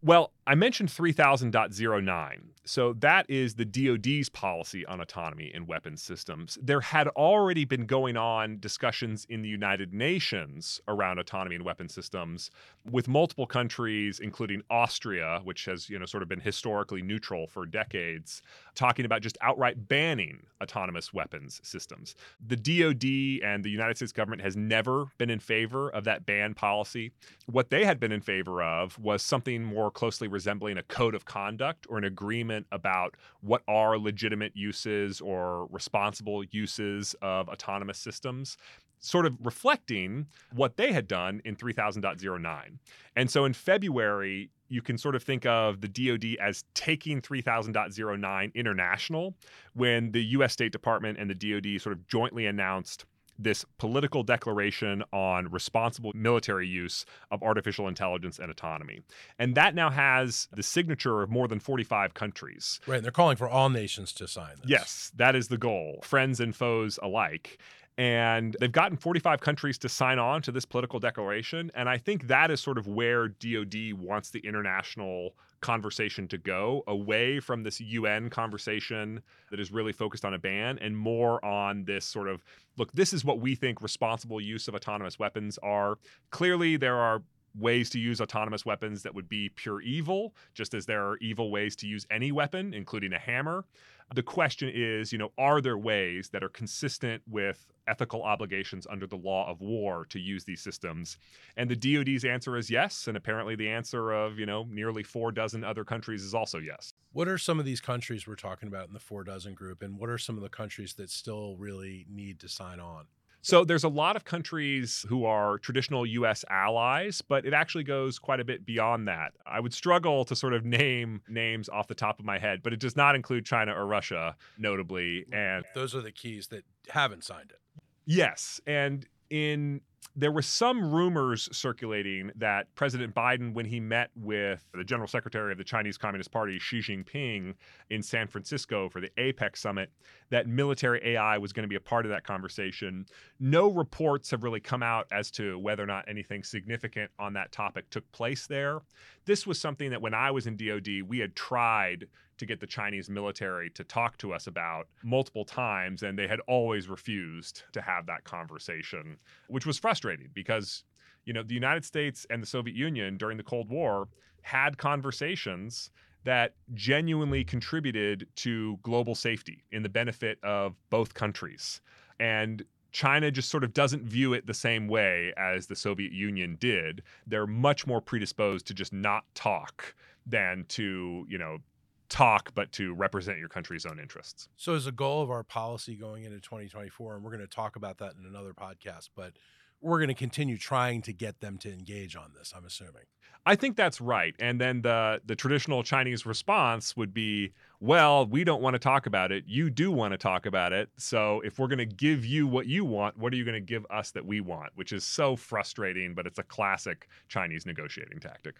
Well, 0.00 0.32
I 0.46 0.54
mentioned 0.54 0.90
3000.09. 0.90 2.38
So 2.64 2.92
that 2.94 3.28
is 3.28 3.54
the 3.56 3.64
DoD's 3.64 4.28
policy 4.28 4.86
on 4.86 5.00
autonomy 5.00 5.50
in 5.52 5.66
weapons 5.66 6.02
systems. 6.02 6.56
There 6.62 6.80
had 6.80 7.08
already 7.08 7.64
been 7.64 7.84
going 7.84 8.16
on 8.16 8.60
discussions 8.60 9.26
in 9.28 9.42
the 9.42 9.48
United 9.48 9.92
Nations 9.92 10.80
around 10.86 11.18
autonomy 11.18 11.56
in 11.56 11.64
weapons 11.64 11.94
systems 11.94 12.50
with 12.88 13.08
multiple 13.08 13.46
countries 13.46 14.20
including 14.20 14.62
Austria, 14.70 15.40
which 15.42 15.64
has, 15.64 15.90
you 15.90 15.98
know, 15.98 16.06
sort 16.06 16.22
of 16.22 16.28
been 16.28 16.40
historically 16.40 17.02
neutral 17.02 17.48
for 17.48 17.66
decades, 17.66 18.40
talking 18.78 19.04
about 19.04 19.20
just 19.20 19.36
outright 19.40 19.88
banning 19.88 20.46
autonomous 20.62 21.12
weapons 21.12 21.60
systems. 21.64 22.14
The 22.46 22.56
DoD 22.56 23.44
and 23.44 23.64
the 23.64 23.70
United 23.70 23.96
States 23.96 24.12
government 24.12 24.40
has 24.42 24.56
never 24.56 25.06
been 25.18 25.30
in 25.30 25.40
favor 25.40 25.90
of 25.90 26.04
that 26.04 26.24
ban 26.24 26.54
policy. 26.54 27.10
What 27.46 27.70
they 27.70 27.84
had 27.84 27.98
been 27.98 28.12
in 28.12 28.20
favor 28.20 28.62
of 28.62 28.96
was 28.98 29.20
something 29.22 29.64
more 29.64 29.90
closely 29.90 30.28
resembling 30.28 30.78
a 30.78 30.84
code 30.84 31.16
of 31.16 31.24
conduct 31.24 31.86
or 31.90 31.98
an 31.98 32.04
agreement 32.04 32.66
about 32.70 33.16
what 33.40 33.62
are 33.66 33.98
legitimate 33.98 34.52
uses 34.54 35.20
or 35.20 35.66
responsible 35.66 36.44
uses 36.44 37.16
of 37.20 37.48
autonomous 37.48 37.98
systems 37.98 38.56
sort 39.00 39.26
of 39.26 39.34
reflecting 39.44 40.26
what 40.52 40.76
they 40.76 40.92
had 40.92 41.06
done 41.06 41.40
in 41.44 41.54
3000.09. 41.54 42.78
And 43.14 43.30
so 43.30 43.44
in 43.44 43.52
February, 43.52 44.50
you 44.68 44.82
can 44.82 44.98
sort 44.98 45.14
of 45.14 45.22
think 45.22 45.46
of 45.46 45.80
the 45.80 45.88
DoD 45.88 46.36
as 46.40 46.64
taking 46.74 47.20
3000.09 47.20 48.54
international 48.54 49.34
when 49.74 50.12
the 50.12 50.22
US 50.24 50.52
State 50.52 50.72
Department 50.72 51.18
and 51.18 51.30
the 51.30 51.34
DoD 51.34 51.80
sort 51.80 51.94
of 51.94 52.06
jointly 52.06 52.46
announced 52.46 53.04
this 53.38 53.64
political 53.78 54.22
declaration 54.22 55.02
on 55.12 55.48
responsible 55.50 56.12
military 56.14 56.66
use 56.66 57.04
of 57.30 57.42
artificial 57.42 57.86
intelligence 57.86 58.38
and 58.38 58.50
autonomy. 58.50 59.00
And 59.38 59.54
that 59.54 59.74
now 59.74 59.90
has 59.90 60.48
the 60.52 60.62
signature 60.62 61.22
of 61.22 61.30
more 61.30 61.46
than 61.46 61.60
45 61.60 62.14
countries. 62.14 62.80
Right. 62.86 62.96
And 62.96 63.04
they're 63.04 63.12
calling 63.12 63.36
for 63.36 63.48
all 63.48 63.70
nations 63.70 64.12
to 64.14 64.26
sign 64.26 64.56
this. 64.60 64.68
Yes, 64.68 65.12
that 65.16 65.36
is 65.36 65.48
the 65.48 65.58
goal, 65.58 66.00
friends 66.02 66.40
and 66.40 66.54
foes 66.54 66.98
alike. 67.00 67.60
And 67.98 68.56
they've 68.60 68.70
gotten 68.70 68.96
45 68.96 69.40
countries 69.40 69.76
to 69.78 69.88
sign 69.88 70.20
on 70.20 70.40
to 70.42 70.52
this 70.52 70.64
political 70.64 71.00
declaration. 71.00 71.72
And 71.74 71.88
I 71.88 71.98
think 71.98 72.28
that 72.28 72.48
is 72.48 72.60
sort 72.60 72.78
of 72.78 72.86
where 72.86 73.26
DoD 73.26 73.92
wants 73.94 74.30
the 74.30 74.38
international 74.38 75.34
conversation 75.60 76.28
to 76.28 76.38
go 76.38 76.84
away 76.86 77.40
from 77.40 77.64
this 77.64 77.80
UN 77.80 78.30
conversation 78.30 79.20
that 79.50 79.58
is 79.58 79.72
really 79.72 79.92
focused 79.92 80.24
on 80.24 80.32
a 80.32 80.38
ban 80.38 80.78
and 80.78 80.96
more 80.96 81.44
on 81.44 81.84
this 81.86 82.04
sort 82.04 82.28
of 82.28 82.44
look, 82.76 82.92
this 82.92 83.12
is 83.12 83.24
what 83.24 83.40
we 83.40 83.56
think 83.56 83.82
responsible 83.82 84.40
use 84.40 84.68
of 84.68 84.76
autonomous 84.76 85.18
weapons 85.18 85.58
are. 85.64 85.98
Clearly, 86.30 86.76
there 86.76 86.96
are 86.96 87.22
ways 87.58 87.90
to 87.90 87.98
use 87.98 88.20
autonomous 88.20 88.64
weapons 88.64 89.02
that 89.02 89.14
would 89.14 89.28
be 89.28 89.48
pure 89.48 89.80
evil, 89.80 90.34
just 90.54 90.74
as 90.74 90.86
there 90.86 91.04
are 91.04 91.16
evil 91.18 91.50
ways 91.50 91.74
to 91.76 91.88
use 91.88 92.06
any 92.10 92.30
weapon, 92.30 92.72
including 92.72 93.12
a 93.12 93.18
hammer. 93.18 93.64
The 94.14 94.22
question 94.22 94.70
is, 94.72 95.12
you 95.12 95.18
know, 95.18 95.32
are 95.36 95.60
there 95.60 95.76
ways 95.76 96.30
that 96.30 96.42
are 96.42 96.48
consistent 96.48 97.22
with 97.28 97.66
ethical 97.86 98.22
obligations 98.22 98.86
under 98.90 99.06
the 99.06 99.16
law 99.16 99.50
of 99.50 99.60
war 99.60 100.06
to 100.06 100.18
use 100.18 100.44
these 100.44 100.62
systems? 100.62 101.18
And 101.58 101.70
the 101.70 101.76
DoD's 101.76 102.24
answer 102.24 102.56
is 102.56 102.70
yes, 102.70 103.06
and 103.06 103.18
apparently 103.18 103.54
the 103.54 103.68
answer 103.68 104.12
of, 104.12 104.38
you 104.38 104.46
know, 104.46 104.66
nearly 104.70 105.02
4 105.02 105.30
dozen 105.32 105.62
other 105.62 105.84
countries 105.84 106.22
is 106.22 106.34
also 106.34 106.58
yes. 106.58 106.94
What 107.12 107.28
are 107.28 107.36
some 107.36 107.58
of 107.58 107.66
these 107.66 107.82
countries 107.82 108.26
we're 108.26 108.36
talking 108.36 108.68
about 108.68 108.88
in 108.88 108.94
the 108.94 109.00
4 109.00 109.24
dozen 109.24 109.52
group 109.52 109.82
and 109.82 109.98
what 109.98 110.08
are 110.08 110.18
some 110.18 110.36
of 110.36 110.42
the 110.42 110.48
countries 110.48 110.94
that 110.94 111.10
still 111.10 111.56
really 111.58 112.06
need 112.08 112.40
to 112.40 112.48
sign 112.48 112.80
on? 112.80 113.06
So 113.42 113.64
there's 113.64 113.84
a 113.84 113.88
lot 113.88 114.16
of 114.16 114.24
countries 114.24 115.06
who 115.08 115.24
are 115.24 115.58
traditional 115.58 116.04
US 116.04 116.44
allies, 116.50 117.22
but 117.22 117.46
it 117.46 117.54
actually 117.54 117.84
goes 117.84 118.18
quite 118.18 118.40
a 118.40 118.44
bit 118.44 118.66
beyond 118.66 119.08
that. 119.08 119.32
I 119.46 119.60
would 119.60 119.72
struggle 119.72 120.24
to 120.26 120.36
sort 120.36 120.54
of 120.54 120.64
name 120.64 121.22
names 121.28 121.68
off 121.68 121.86
the 121.86 121.94
top 121.94 122.18
of 122.18 122.24
my 122.24 122.38
head, 122.38 122.62
but 122.62 122.72
it 122.72 122.80
does 122.80 122.96
not 122.96 123.14
include 123.14 123.44
China 123.44 123.72
or 123.72 123.86
Russia, 123.86 124.36
notably. 124.58 125.24
And 125.32 125.64
those 125.74 125.94
are 125.94 126.00
the 126.00 126.12
keys 126.12 126.48
that 126.48 126.64
haven't 126.88 127.24
signed 127.24 127.50
it. 127.50 127.60
Yes. 128.06 128.60
And 128.66 129.06
in 129.30 129.82
there 130.18 130.32
were 130.32 130.42
some 130.42 130.92
rumors 130.92 131.48
circulating 131.52 132.32
that 132.34 132.74
President 132.74 133.14
Biden, 133.14 133.54
when 133.54 133.64
he 133.64 133.78
met 133.78 134.10
with 134.16 134.64
the 134.74 134.82
General 134.82 135.06
Secretary 135.06 135.52
of 135.52 135.58
the 135.58 135.64
Chinese 135.64 135.96
Communist 135.96 136.32
Party, 136.32 136.58
Xi 136.58 136.80
Jinping, 136.80 137.54
in 137.90 138.02
San 138.02 138.26
Francisco 138.26 138.88
for 138.88 139.00
the 139.00 139.10
APEC 139.16 139.56
summit, 139.56 139.92
that 140.30 140.48
military 140.48 141.00
AI 141.14 141.38
was 141.38 141.52
going 141.52 141.62
to 141.62 141.68
be 141.68 141.76
a 141.76 141.80
part 141.80 142.04
of 142.04 142.10
that 142.10 142.24
conversation. 142.24 143.06
No 143.38 143.70
reports 143.70 144.32
have 144.32 144.42
really 144.42 144.58
come 144.58 144.82
out 144.82 145.06
as 145.12 145.30
to 145.32 145.56
whether 145.56 145.84
or 145.84 145.86
not 145.86 146.04
anything 146.08 146.42
significant 146.42 147.12
on 147.20 147.32
that 147.34 147.52
topic 147.52 147.88
took 147.88 148.10
place 148.10 148.48
there. 148.48 148.80
This 149.24 149.46
was 149.46 149.60
something 149.60 149.90
that 149.90 150.02
when 150.02 150.14
I 150.14 150.32
was 150.32 150.48
in 150.48 150.56
DoD, 150.56 151.02
we 151.06 151.20
had 151.20 151.36
tried 151.36 152.08
to 152.38 152.46
get 152.46 152.60
the 152.60 152.66
Chinese 152.66 153.10
military 153.10 153.70
to 153.70 153.84
talk 153.84 154.16
to 154.18 154.32
us 154.32 154.46
about 154.46 154.88
multiple 155.02 155.44
times, 155.44 156.02
and 156.02 156.18
they 156.18 156.26
had 156.26 156.40
always 156.48 156.88
refused 156.88 157.64
to 157.72 157.80
have 157.80 158.06
that 158.06 158.24
conversation, 158.24 159.18
which 159.48 159.66
was 159.66 159.78
frustrating 159.78 160.28
because 160.34 160.84
you 161.24 161.32
know 161.32 161.42
the 161.42 161.54
United 161.54 161.84
States 161.84 162.26
and 162.30 162.42
the 162.42 162.46
Soviet 162.46 162.76
Union 162.76 163.16
during 163.16 163.36
the 163.36 163.42
Cold 163.42 163.68
War 163.68 164.08
had 164.42 164.78
conversations 164.78 165.90
that 166.24 166.54
genuinely 166.74 167.44
contributed 167.44 168.26
to 168.36 168.78
global 168.82 169.14
safety 169.14 169.64
in 169.72 169.82
the 169.82 169.88
benefit 169.88 170.38
of 170.42 170.74
both 170.90 171.14
countries. 171.14 171.80
And 172.18 172.64
China 172.92 173.30
just 173.30 173.50
sort 173.50 173.64
of 173.64 173.72
doesn't 173.74 174.02
view 174.02 174.32
it 174.32 174.46
the 174.46 174.54
same 174.54 174.88
way 174.88 175.32
as 175.36 175.66
the 175.66 175.76
Soviet 175.76 176.12
Union 176.12 176.56
did. 176.58 177.02
They're 177.26 177.46
much 177.46 177.86
more 177.86 178.00
predisposed 178.00 178.66
to 178.66 178.74
just 178.74 178.92
not 178.92 179.24
talk 179.34 179.94
than 180.26 180.64
to, 180.68 181.26
you 181.28 181.38
know, 181.38 181.58
talk, 182.08 182.52
but 182.54 182.72
to 182.72 182.94
represent 182.94 183.38
your 183.38 183.48
country's 183.48 183.86
own 183.86 183.98
interests. 183.98 184.48
So, 184.56 184.74
as 184.74 184.86
a 184.86 184.92
goal 184.92 185.22
of 185.22 185.30
our 185.30 185.44
policy 185.44 185.96
going 185.96 186.24
into 186.24 186.40
2024, 186.40 187.16
and 187.16 187.24
we're 187.24 187.30
going 187.30 187.40
to 187.40 187.46
talk 187.46 187.76
about 187.76 187.98
that 187.98 188.14
in 188.18 188.26
another 188.26 188.52
podcast, 188.52 189.10
but 189.14 189.34
we're 189.80 189.98
going 189.98 190.08
to 190.08 190.14
continue 190.14 190.56
trying 190.56 191.02
to 191.02 191.12
get 191.12 191.40
them 191.40 191.58
to 191.58 191.72
engage 191.72 192.16
on 192.16 192.32
this. 192.36 192.52
I'm 192.56 192.64
assuming. 192.64 193.04
I 193.46 193.54
think 193.54 193.76
that's 193.76 194.00
right. 194.00 194.34
And 194.38 194.60
then 194.60 194.82
the 194.82 195.22
the 195.24 195.36
traditional 195.36 195.82
Chinese 195.82 196.26
response 196.26 196.96
would 196.96 197.14
be, 197.14 197.52
"Well, 197.80 198.26
we 198.26 198.44
don't 198.44 198.60
want 198.60 198.74
to 198.74 198.78
talk 198.78 199.06
about 199.06 199.32
it. 199.32 199.44
You 199.46 199.70
do 199.70 199.90
want 199.90 200.12
to 200.12 200.18
talk 200.18 200.44
about 200.44 200.72
it. 200.72 200.90
So 200.96 201.40
if 201.42 201.58
we're 201.58 201.68
going 201.68 201.78
to 201.78 201.86
give 201.86 202.26
you 202.26 202.46
what 202.46 202.66
you 202.66 202.84
want, 202.84 203.16
what 203.16 203.32
are 203.32 203.36
you 203.36 203.44
going 203.44 203.54
to 203.54 203.60
give 203.60 203.86
us 203.90 204.10
that 204.10 204.26
we 204.26 204.40
want?" 204.40 204.72
Which 204.74 204.92
is 204.92 205.04
so 205.04 205.36
frustrating, 205.36 206.14
but 206.14 206.26
it's 206.26 206.38
a 206.38 206.42
classic 206.42 207.08
Chinese 207.28 207.64
negotiating 207.64 208.20
tactic. 208.20 208.56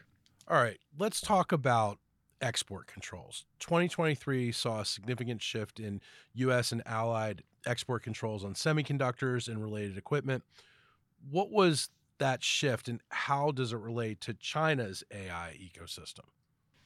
All 0.46 0.56
right, 0.56 0.78
let's 0.98 1.20
talk 1.20 1.52
about 1.52 1.98
export 2.40 2.87
controls. 2.87 3.44
2023 3.61 4.53
saw 4.53 4.81
a 4.81 4.85
significant 4.85 5.42
shift 5.42 5.81
in 5.81 6.01
U.S. 6.35 6.72
and 6.72 6.83
allied 6.87 7.42
export 7.66 8.03
controls 8.03 8.44
on 8.44 8.55
semiconductors 8.55 9.48
and 9.48 9.62
related 9.62 9.96
equipment. 9.96 10.42
What 11.31 11.51
was 11.51 11.90
that 12.18 12.42
shift, 12.42 12.88
and 12.88 13.01
how 13.11 13.51
does 13.51 13.72
it 13.72 13.79
relate 13.79 14.20
to 14.22 14.35
China's 14.35 15.05
AI 15.12 15.57
ecosystem? 15.61 16.24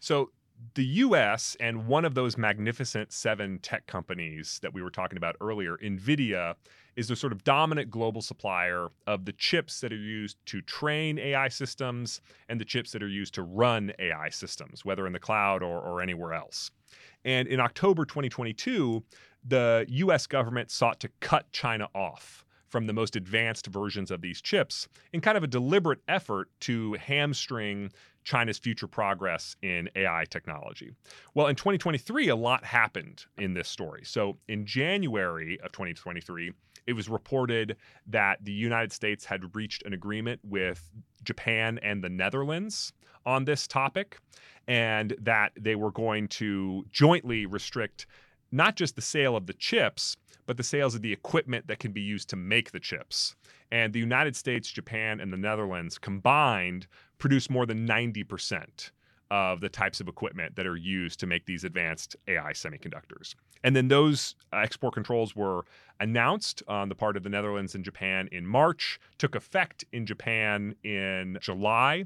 So, 0.01 0.31
the 0.75 0.85
US 0.85 1.57
and 1.59 1.87
one 1.87 2.05
of 2.05 2.15
those 2.15 2.37
magnificent 2.37 3.13
seven 3.13 3.59
tech 3.61 3.87
companies 3.87 4.61
that 4.63 4.73
we 4.73 4.83
were 4.83 4.91
talking 4.91 5.17
about 5.17 5.37
earlier, 5.41 5.77
NVIDIA, 5.79 6.55
is 6.97 7.09
the 7.09 7.17
sort 7.17 7.33
of 7.33 7.45
dominant 7.45 7.91
global 7.91 8.23
supplier 8.23 8.89
of 9.07 9.25
the 9.25 9.33
chips 9.33 9.81
that 9.81 9.93
are 9.93 9.97
used 9.97 10.37
to 10.47 10.61
train 10.63 11.19
AI 11.19 11.49
systems 11.49 12.21
and 12.49 12.61
the 12.61 12.65
chips 12.65 12.93
that 12.93 13.03
are 13.03 13.09
used 13.09 13.35
to 13.35 13.43
run 13.43 13.93
AI 13.99 14.29
systems, 14.29 14.85
whether 14.85 15.07
in 15.07 15.13
the 15.13 15.19
cloud 15.19 15.63
or, 15.63 15.81
or 15.81 16.03
anywhere 16.03 16.35
else. 16.35 16.71
And 17.25 17.49
in 17.49 17.61
October 17.61 18.05
2022, 18.05 19.03
the 19.47 19.87
US 19.89 20.27
government 20.27 20.71
sought 20.71 21.01
to 21.01 21.09
cut 21.21 21.51
China 21.53 21.89
off 21.95 22.45
from 22.69 22.87
the 22.87 22.93
most 22.93 23.17
advanced 23.17 23.67
versions 23.67 24.11
of 24.11 24.23
these 24.23 24.41
chips 24.41 24.89
in 25.13 25.21
kind 25.21 25.37
of 25.37 25.45
a 25.45 25.47
deliberate 25.47 26.01
effort 26.09 26.49
to 26.61 26.95
hamstring 26.95 27.93
China's 28.25 28.59
future 28.59 28.87
progress 28.87 29.57
in 29.63 29.91
AI 29.95 30.25
technology. 30.31 30.93
Well, 31.35 31.49
in 31.49 31.57
2023, 31.57 32.29
a 32.29 32.37
lot 32.37 32.65
happened 32.65 33.27
in 33.37 33.53
this 33.53 33.69
story. 33.69 34.05
So, 34.05 34.39
in 34.49 34.65
January 34.65 35.61
of 35.61 35.73
2023, 35.73 36.53
it 36.87 36.95
was 36.95 37.09
reported 37.09 37.77
that 38.07 38.45
the 38.45 38.53
United 38.53 38.93
States 38.93 39.25
had 39.25 39.55
reached 39.55 39.83
an 39.85 39.93
agreement 39.93 40.41
with 40.43 40.89
Japan 41.23 41.79
and 41.83 42.03
the 42.03 42.09
Netherlands 42.09 42.93
on 43.25 43.45
this 43.45 43.67
topic, 43.67 44.19
and 44.67 45.15
that 45.21 45.53
they 45.59 45.75
were 45.75 45.91
going 45.91 46.29
to 46.29 46.85
jointly 46.91 47.47
restrict 47.47 48.07
not 48.51 48.77
just 48.77 48.97
the 48.97 49.03
sale 49.03 49.37
of 49.37 49.47
the 49.47 49.55
chips, 49.55 50.17
but 50.47 50.57
the 50.57 50.63
sales 50.63 50.95
of 50.95 51.03
the 51.03 51.13
equipment 51.13 51.67
that 51.69 51.79
can 51.79 51.93
be 51.93 52.01
used 52.01 52.29
to 52.29 52.37
make 52.37 52.73
the 52.73 52.81
chips. 52.81 53.35
And 53.71 53.93
the 53.93 53.99
United 53.99 54.37
States, 54.37 54.71
Japan, 54.71 55.21
and 55.21 55.33
the 55.33 55.39
Netherlands 55.39 55.99
combined 55.99 56.87
produce 57.19 57.49
more 57.49 57.65
than 57.65 57.87
90% 57.87 58.91
of 59.33 59.63
the 59.63 59.69
types 59.71 59.99
of 59.99 60.09
equipment 60.09 60.55
that 60.57 60.67
are 60.67 60.77
used 60.77 61.19
to 61.19 61.27
make 61.27 61.47
these 61.47 61.65
advanced 61.65 62.15
AI 62.29 62.53
semiconductors. 62.53 63.35
And 63.65 63.75
then 63.75 63.89
those 63.89 64.35
export 64.53 64.93
controls 64.93 65.35
were 65.35 65.65
announced 66.01 66.63
on 66.69 66.91
the 66.91 66.95
part 66.95 67.17
of 67.17 67.23
the 67.23 67.31
Netherlands 67.31 67.75
and 67.75 67.83
Japan 67.83 68.29
in 68.31 68.47
March, 68.47 69.01
took 69.17 69.35
effect 69.35 69.87
in 69.91 70.05
Japan 70.05 70.75
in 70.85 71.39
July, 71.41 72.05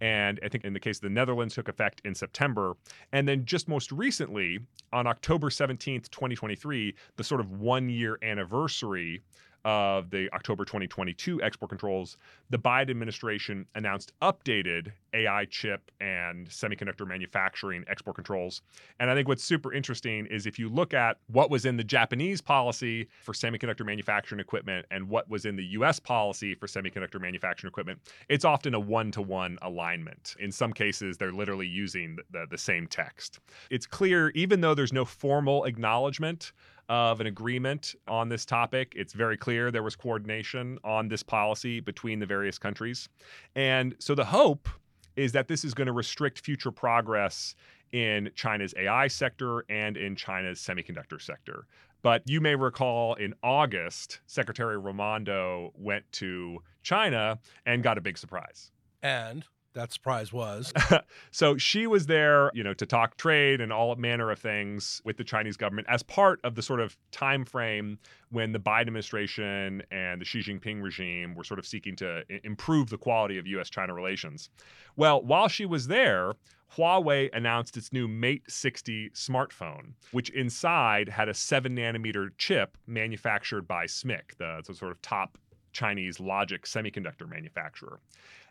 and 0.00 0.38
I 0.44 0.48
think 0.48 0.64
in 0.64 0.72
the 0.72 0.78
case 0.78 0.98
of 0.98 1.02
the 1.02 1.10
Netherlands 1.10 1.56
took 1.56 1.68
effect 1.68 2.00
in 2.04 2.14
September. 2.14 2.76
And 3.10 3.26
then 3.26 3.44
just 3.44 3.66
most 3.66 3.90
recently, 3.90 4.60
on 4.92 5.08
October 5.08 5.48
17th, 5.48 6.10
2023, 6.10 6.94
the 7.16 7.24
sort 7.24 7.40
of 7.40 7.50
one 7.50 7.88
year 7.88 8.20
anniversary 8.22 9.22
of 9.64 10.10
the 10.10 10.32
October 10.32 10.64
2022 10.64 11.42
export 11.42 11.68
controls, 11.70 12.16
the 12.50 12.58
Biden 12.58 12.90
administration 12.90 13.66
announced 13.74 14.12
updated 14.22 14.92
AI 15.14 15.44
chip 15.46 15.90
and 16.00 16.48
semiconductor 16.48 17.06
manufacturing 17.06 17.84
export 17.88 18.16
controls. 18.16 18.62
And 19.00 19.10
I 19.10 19.14
think 19.14 19.28
what's 19.28 19.44
super 19.44 19.72
interesting 19.72 20.26
is 20.26 20.46
if 20.46 20.58
you 20.58 20.68
look 20.68 20.94
at 20.94 21.18
what 21.28 21.50
was 21.50 21.64
in 21.64 21.76
the 21.76 21.84
Japanese 21.84 22.40
policy 22.40 23.08
for 23.22 23.32
semiconductor 23.32 23.84
manufacturing 23.84 24.40
equipment 24.40 24.86
and 24.90 25.08
what 25.08 25.28
was 25.28 25.44
in 25.44 25.56
the 25.56 25.64
US 25.64 25.98
policy 25.98 26.54
for 26.54 26.66
semiconductor 26.66 27.20
manufacturing 27.20 27.70
equipment, 27.70 28.00
it's 28.28 28.44
often 28.44 28.74
a 28.74 28.80
one 28.80 29.10
to 29.12 29.22
one 29.22 29.58
alignment. 29.62 30.36
In 30.38 30.52
some 30.52 30.72
cases, 30.72 31.16
they're 31.16 31.32
literally 31.32 31.66
using 31.66 32.16
the, 32.16 32.22
the, 32.30 32.46
the 32.50 32.58
same 32.58 32.86
text. 32.86 33.40
It's 33.70 33.86
clear, 33.86 34.30
even 34.30 34.60
though 34.60 34.74
there's 34.74 34.92
no 34.92 35.04
formal 35.04 35.64
acknowledgement 35.64 36.52
of 36.88 37.20
an 37.20 37.26
agreement 37.26 37.94
on 38.06 38.28
this 38.28 38.44
topic. 38.44 38.92
It's 38.96 39.12
very 39.12 39.36
clear 39.36 39.70
there 39.70 39.82
was 39.82 39.96
coordination 39.96 40.78
on 40.84 41.08
this 41.08 41.22
policy 41.22 41.80
between 41.80 42.18
the 42.18 42.26
various 42.26 42.58
countries. 42.58 43.08
And 43.54 43.94
so 43.98 44.14
the 44.14 44.24
hope 44.24 44.68
is 45.16 45.32
that 45.32 45.48
this 45.48 45.64
is 45.64 45.74
going 45.74 45.86
to 45.86 45.92
restrict 45.92 46.40
future 46.40 46.70
progress 46.70 47.54
in 47.92 48.30
China's 48.34 48.74
AI 48.76 49.08
sector 49.08 49.64
and 49.68 49.96
in 49.96 50.14
China's 50.14 50.60
semiconductor 50.60 51.20
sector. 51.20 51.66
But 52.02 52.22
you 52.26 52.40
may 52.40 52.54
recall 52.54 53.14
in 53.14 53.34
August, 53.42 54.20
Secretary 54.26 54.78
Raimondo 54.78 55.72
went 55.74 56.04
to 56.12 56.62
China 56.82 57.38
and 57.66 57.82
got 57.82 57.98
a 57.98 58.00
big 58.00 58.16
surprise. 58.16 58.70
And 59.02 59.44
that 59.74 59.92
surprise 59.92 60.32
was. 60.32 60.72
so 61.30 61.56
she 61.56 61.86
was 61.86 62.06
there, 62.06 62.50
you 62.54 62.64
know, 62.64 62.74
to 62.74 62.86
talk 62.86 63.16
trade 63.16 63.60
and 63.60 63.72
all 63.72 63.94
manner 63.96 64.30
of 64.30 64.38
things 64.38 65.00
with 65.04 65.16
the 65.16 65.24
Chinese 65.24 65.56
government 65.56 65.86
as 65.90 66.02
part 66.02 66.40
of 66.44 66.54
the 66.54 66.62
sort 66.62 66.80
of 66.80 66.96
time 67.10 67.44
frame 67.44 67.98
when 68.30 68.52
the 68.52 68.58
Biden 68.58 68.82
administration 68.82 69.82
and 69.90 70.20
the 70.20 70.24
Xi 70.24 70.40
Jinping 70.40 70.82
regime 70.82 71.34
were 71.34 71.44
sort 71.44 71.58
of 71.58 71.66
seeking 71.66 71.96
to 71.96 72.22
improve 72.44 72.90
the 72.90 72.98
quality 72.98 73.38
of 73.38 73.46
U.S.-China 73.46 73.94
relations. 73.94 74.50
Well, 74.96 75.22
while 75.22 75.48
she 75.48 75.66
was 75.66 75.86
there, 75.86 76.32
Huawei 76.76 77.30
announced 77.32 77.76
its 77.76 77.92
new 77.92 78.08
Mate 78.08 78.42
60 78.48 79.10
smartphone, 79.10 79.94
which 80.12 80.30
inside 80.30 81.08
had 81.08 81.28
a 81.28 81.34
seven 81.34 81.76
nanometer 81.76 82.30
chip 82.36 82.76
manufactured 82.86 83.66
by 83.66 83.86
SMIC, 83.86 84.36
the, 84.38 84.62
the 84.66 84.74
sort 84.74 84.92
of 84.92 85.00
top 85.00 85.38
Chinese 85.72 86.20
logic 86.20 86.64
semiconductor 86.64 87.28
manufacturer. 87.28 88.00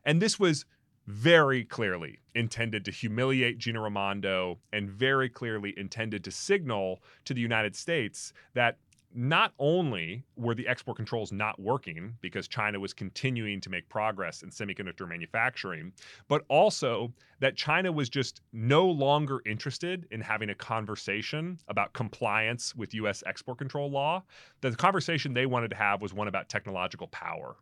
And 0.06 0.22
this 0.22 0.40
was 0.40 0.66
very 1.08 1.64
clearly 1.64 2.20
intended 2.36 2.84
to 2.86 2.92
humiliate 2.92 3.58
Gina 3.58 3.82
Raimondo 3.82 4.60
and 4.74 4.90
very 4.90 5.30
clearly 5.30 5.74
intended 5.78 6.24
to 6.26 6.32
signal 6.32 7.02
to 7.26 7.34
the 7.34 7.42
United 7.42 7.76
States 7.76 8.34
that 8.54 8.78
not 9.16 9.54
only 9.58 10.24
were 10.36 10.54
the 10.54 10.68
export 10.68 10.98
controls 10.98 11.32
not 11.32 11.60
working 11.60 12.14
because 12.22 12.48
China 12.48 12.80
was 12.80 12.94
continuing 12.94 13.62
to 13.62 13.70
make 13.70 13.88
progress 13.88 14.44
in 14.44 14.50
semiconductor 14.50 15.08
manufacturing, 15.08 15.94
but 16.28 16.44
also 16.50 17.12
that 17.40 17.56
China 17.56 17.92
was 17.92 18.10
just 18.10 18.42
no 18.52 18.86
longer 18.86 19.42
interested 19.46 20.06
in 20.12 20.20
having 20.20 20.50
a 20.50 20.56
conversation 20.56 21.58
about 21.70 21.94
compliance 21.94 22.76
with 22.76 22.94
US 22.96 23.24
export 23.26 23.58
control 23.58 23.90
law. 23.90 24.22
That 24.62 24.72
The 24.72 24.78
conversation 24.78 25.34
they 25.34 25.46
wanted 25.46 25.70
to 25.70 25.78
have 25.78 26.02
was 26.02 26.14
one 26.14 26.28
about 26.28 26.50
technological 26.50 27.08
power 27.08 27.56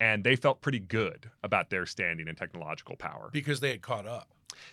and 0.00 0.24
they 0.24 0.36
felt 0.36 0.60
pretty 0.60 0.80
good 0.80 1.30
about 1.42 1.70
their 1.70 1.86
standing 1.86 2.28
in 2.28 2.34
technological 2.34 2.96
power 2.96 3.30
because 3.32 3.60
they 3.60 3.70
had 3.70 3.82
caught 3.82 4.06
up. 4.06 4.28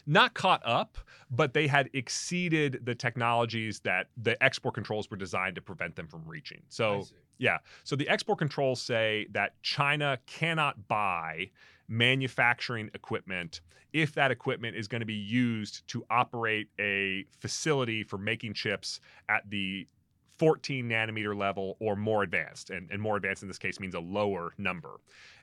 Not 0.05 0.33
caught 0.35 0.61
up, 0.63 0.97
but 1.29 1.53
they 1.53 1.67
had 1.67 1.89
exceeded 1.93 2.81
the 2.83 2.93
technologies 2.93 3.79
that 3.79 4.07
the 4.15 4.41
export 4.43 4.75
controls 4.75 5.09
were 5.09 5.17
designed 5.17 5.55
to 5.55 5.61
prevent 5.61 5.95
them 5.95 6.07
from 6.07 6.23
reaching. 6.25 6.61
So, 6.69 7.07
yeah. 7.39 7.57
So 7.83 7.95
the 7.95 8.07
export 8.07 8.37
controls 8.37 8.81
say 8.81 9.27
that 9.31 9.61
China 9.63 10.19
cannot 10.27 10.87
buy 10.87 11.49
manufacturing 11.87 12.89
equipment 12.93 13.61
if 13.91 14.13
that 14.13 14.31
equipment 14.31 14.75
is 14.77 14.87
going 14.87 15.01
to 15.01 15.05
be 15.05 15.13
used 15.13 15.85
to 15.89 16.05
operate 16.09 16.69
a 16.79 17.25
facility 17.39 18.03
for 18.03 18.17
making 18.17 18.53
chips 18.53 19.01
at 19.27 19.49
the 19.49 19.87
14 20.41 20.89
nanometer 20.89 21.37
level 21.37 21.77
or 21.79 21.95
more 21.95 22.23
advanced. 22.23 22.71
And, 22.71 22.89
and 22.89 22.99
more 22.99 23.15
advanced 23.15 23.43
in 23.43 23.47
this 23.47 23.59
case 23.59 23.79
means 23.79 23.93
a 23.93 23.99
lower 23.99 24.55
number. 24.57 24.99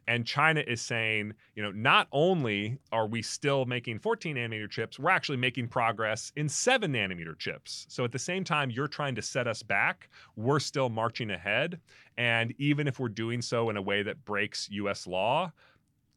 And 0.09 0.27
China 0.27 0.61
is 0.67 0.83
saying, 0.83 1.35
you 1.55 1.63
know, 1.63 1.71
not 1.71 2.09
only 2.11 2.79
are 2.91 3.07
we 3.07 3.23
still 3.23 3.65
making 3.65 4.01
14 4.01 4.35
nanometer 4.35 4.69
chips, 4.69 4.99
we're 4.99 5.11
actually 5.11 5.37
making 5.37 5.69
progress 5.69 6.33
in 6.35 6.49
7 6.49 6.93
nanometer 6.93 7.39
chips. 7.39 7.87
So 7.89 8.03
at 8.03 8.11
the 8.11 8.19
same 8.19 8.43
time, 8.43 8.73
you're 8.73 8.89
trying 8.89 9.15
to 9.15 9.23
set 9.23 9.47
us 9.47 9.63
back, 9.63 10.09
we're 10.35 10.59
still 10.59 10.89
marching 10.89 11.31
ahead. 11.31 11.79
And 12.17 12.53
even 12.59 12.89
if 12.89 12.99
we're 12.99 13.09
doing 13.09 13.41
so 13.41 13.71
in 13.71 13.77
a 13.77 13.83
way 13.83 14.03
that 14.03 14.25
breaks 14.25 14.69
US 14.73 15.07
law, 15.07 15.53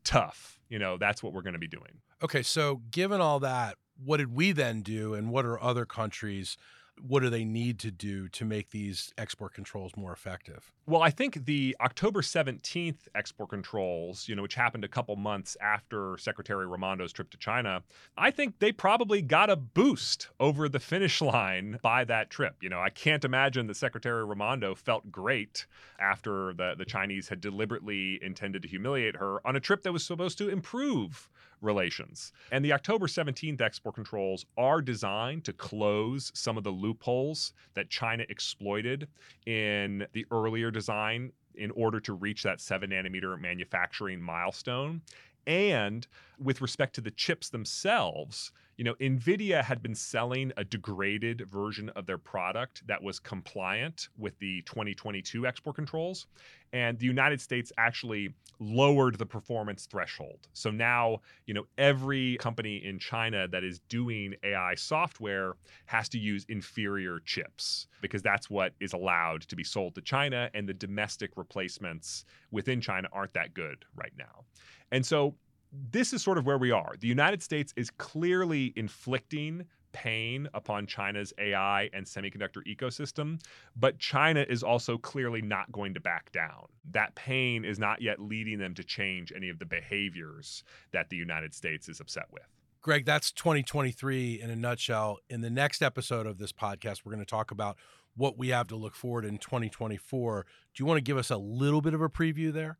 tough. 0.04 0.60
You 0.70 0.80
know, 0.80 0.98
that's 0.98 1.22
what 1.22 1.34
we're 1.34 1.44
going 1.44 1.54
to 1.54 1.60
be 1.60 1.68
doing. 1.68 2.02
Okay. 2.24 2.42
So 2.42 2.82
given 2.90 3.22
all 3.22 3.42
that, 3.42 3.76
what 4.04 4.18
did 4.18 4.34
we 4.34 4.54
then 4.54 4.82
do? 4.82 5.14
And 5.14 5.30
what 5.30 5.46
are 5.46 5.62
other 5.62 5.86
countries? 5.86 6.58
What 7.08 7.22
do 7.22 7.30
they 7.30 7.44
need 7.44 7.80
to 7.80 7.92
do 7.92 8.28
to 8.30 8.46
make 8.46 8.70
these 8.70 9.14
export 9.18 9.54
controls 9.54 9.92
more 9.96 10.14
effective? 10.14 10.72
Well, 10.86 11.02
I 11.02 11.10
think 11.10 11.46
the 11.46 11.76
October 11.82 12.22
17th 12.22 13.08
export 13.16 13.50
controls, 13.50 14.28
you 14.28 14.36
know, 14.36 14.42
which 14.42 14.56
happened 14.56 14.84
a 14.84 14.88
couple 14.88 15.16
months 15.16 15.58
after 15.62 16.18
Secretary 16.18 16.66
Raimondo's 16.66 17.14
trip 17.14 17.30
to 17.32 17.38
China, 17.38 17.84
I 18.18 18.32
think 18.32 18.60
they 18.60 18.72
probably 18.72 19.22
got 19.22 19.50
a 19.50 19.56
boost 19.56 20.30
over 20.40 20.70
the 20.70 20.80
finish 20.80 21.22
line 21.22 21.80
by 21.82 22.04
that 22.06 22.30
trip. 22.30 22.56
You 22.62 22.70
know, 22.70 22.80
I 22.80 22.90
can't 22.90 23.26
imagine 23.26 23.68
that 23.68 23.78
Secretary 23.78 24.26
Raimondo 24.26 24.76
felt 24.76 25.12
great 25.12 25.66
after 26.00 26.54
the, 26.54 26.76
the 26.78 26.86
Chinese 26.86 27.30
had 27.30 27.42
deliberately 27.42 28.20
intended 28.22 28.62
to 28.64 28.68
humiliate 28.68 29.16
her 29.18 29.46
on 29.46 29.56
a 29.56 29.60
trip 29.60 29.84
that 29.84 29.94
was 29.94 30.06
supposed 30.06 30.38
to 30.40 30.50
improve 30.50 31.30
relations. 31.62 32.34
And 32.52 32.66
the 32.66 32.74
October 32.74 33.08
17th 33.08 33.62
export 33.62 33.96
controls 33.96 34.46
are 34.58 34.82
designed 34.82 35.46
to 35.46 35.54
close 35.54 36.32
some 36.34 36.58
of 36.58 36.64
the 36.64 36.72
loopholes 36.72 37.54
that 37.74 37.90
China 37.90 38.26
exploited 38.30 39.08
in 39.46 40.06
the 40.14 40.26
earlier 40.32 40.72
design 40.72 41.32
in 41.56 41.72
order 41.72 42.00
to 42.00 42.14
reach 42.14 42.44
that 42.44 42.62
7 42.62 42.90
nanometer 42.90 43.40
manufacturing 43.40 44.22
milestone. 44.22 45.02
And 45.48 46.08
with 46.40 46.62
respect 46.62 46.96
to 46.96 47.02
the 47.02 47.12
chips 47.12 47.50
themselves, 47.50 48.52
you 48.78 48.84
know, 48.84 48.96
Nvidia 48.96 49.64
had 49.64 49.82
been 49.82 49.96
selling 49.96 50.52
a 50.58 50.64
degraded 50.64 51.48
version 51.50 51.90
of 51.90 52.06
their 52.06 52.18
product 52.18 52.86
that 52.88 53.02
was 53.02 53.20
compliant 53.20 54.10
with 54.18 54.38
the 54.40 54.62
2022 54.64 55.46
export 55.46 55.76
controls, 55.76 56.28
and 56.74 56.98
the 56.98 57.06
United 57.06 57.42
States 57.42 57.72
actually 57.78 58.34
lowered 58.60 59.18
the 59.18 59.26
performance 59.26 59.86
threshold. 59.86 60.48
So 60.54 60.72
now, 60.72 61.20
you 61.46 61.54
know, 61.54 61.66
every 61.78 62.38
company 62.38 62.78
in 62.86 63.00
China 63.00 63.48
that 63.48 63.64
is 63.64 63.80
doing 63.90 64.36
AI 64.44 64.76
software 64.76 65.56
has 65.86 66.08
to 66.10 66.20
use 66.20 66.46
inferior 66.48 67.20
chips 67.26 67.88
because 68.02 68.22
that's 68.22 68.50
what 68.50 68.74
is 68.80 68.94
allowed 68.94 69.42
to 69.42 69.56
be 69.56 69.64
sold 69.64 69.96
to 69.96 70.02
China 70.02 70.50
and 70.54 70.68
the 70.68 70.74
domestic 70.74 71.32
replacements 71.36 72.26
within 72.52 72.80
China 72.80 73.08
aren't 73.12 73.34
that 73.34 73.54
good 73.54 73.84
right 73.96 74.14
now. 74.18 74.46
And 74.92 75.06
so 75.06 75.36
this 75.72 76.14
is 76.14 76.22
sort 76.22 76.38
of 76.38 76.46
where 76.46 76.58
we 76.58 76.72
are. 76.72 76.94
The 77.00 77.08
United 77.08 77.42
States 77.42 77.74
is 77.76 77.90
clearly 77.92 78.74
inflicting 78.76 79.66
pain 79.94 80.48
upon 80.54 80.88
China's 80.88 81.34
AI 81.38 81.90
and 81.94 82.06
semiconductor 82.06 82.62
ecosystem, 82.68 83.42
but 83.76 84.00
China 84.00 84.46
is 84.48 84.64
also 84.64 84.98
clearly 84.98 85.42
not 85.42 85.72
going 85.72 85.94
to 85.94 86.00
back 86.00 86.32
down. 86.32 86.68
That 86.92 87.16
pain 87.16 87.66
is 87.66 87.80
not 87.80 88.02
yet 88.02 88.20
leading 88.20 88.60
them 88.60 88.74
to 88.76 88.84
change 88.84 89.34
any 89.36 89.50
of 89.50 89.60
the 89.60 89.66
behaviors 89.66 90.64
that 90.92 91.10
the 91.10 91.18
United 91.18 91.54
States 91.54 91.90
is 91.90 92.00
upset 92.00 92.26
with. 92.32 92.44
Greg, 92.82 93.06
that's 93.06 93.32
2023 93.32 94.42
in 94.42 94.50
a 94.50 94.56
nutshell. 94.56 95.20
In 95.30 95.42
the 95.42 95.52
next 95.52 95.84
episode 95.84 96.26
of 96.26 96.40
this 96.40 96.52
podcast, 96.52 97.02
we're 97.06 97.12
going 97.12 97.24
to 97.24 97.30
talk 97.30 97.52
about 97.52 97.78
what 98.16 98.38
we 98.38 98.50
have 98.50 98.68
to 98.70 98.76
look 98.76 98.96
forward 98.96 99.24
in 99.24 99.38
2024. 99.38 100.46
Do 100.74 100.82
you 100.82 100.86
want 100.86 100.98
to 100.98 101.04
give 101.04 101.18
us 101.18 101.30
a 101.30 101.38
little 101.38 101.82
bit 101.82 101.94
of 101.94 102.02
a 102.02 102.10
preview 102.10 102.52
there? 102.52 102.80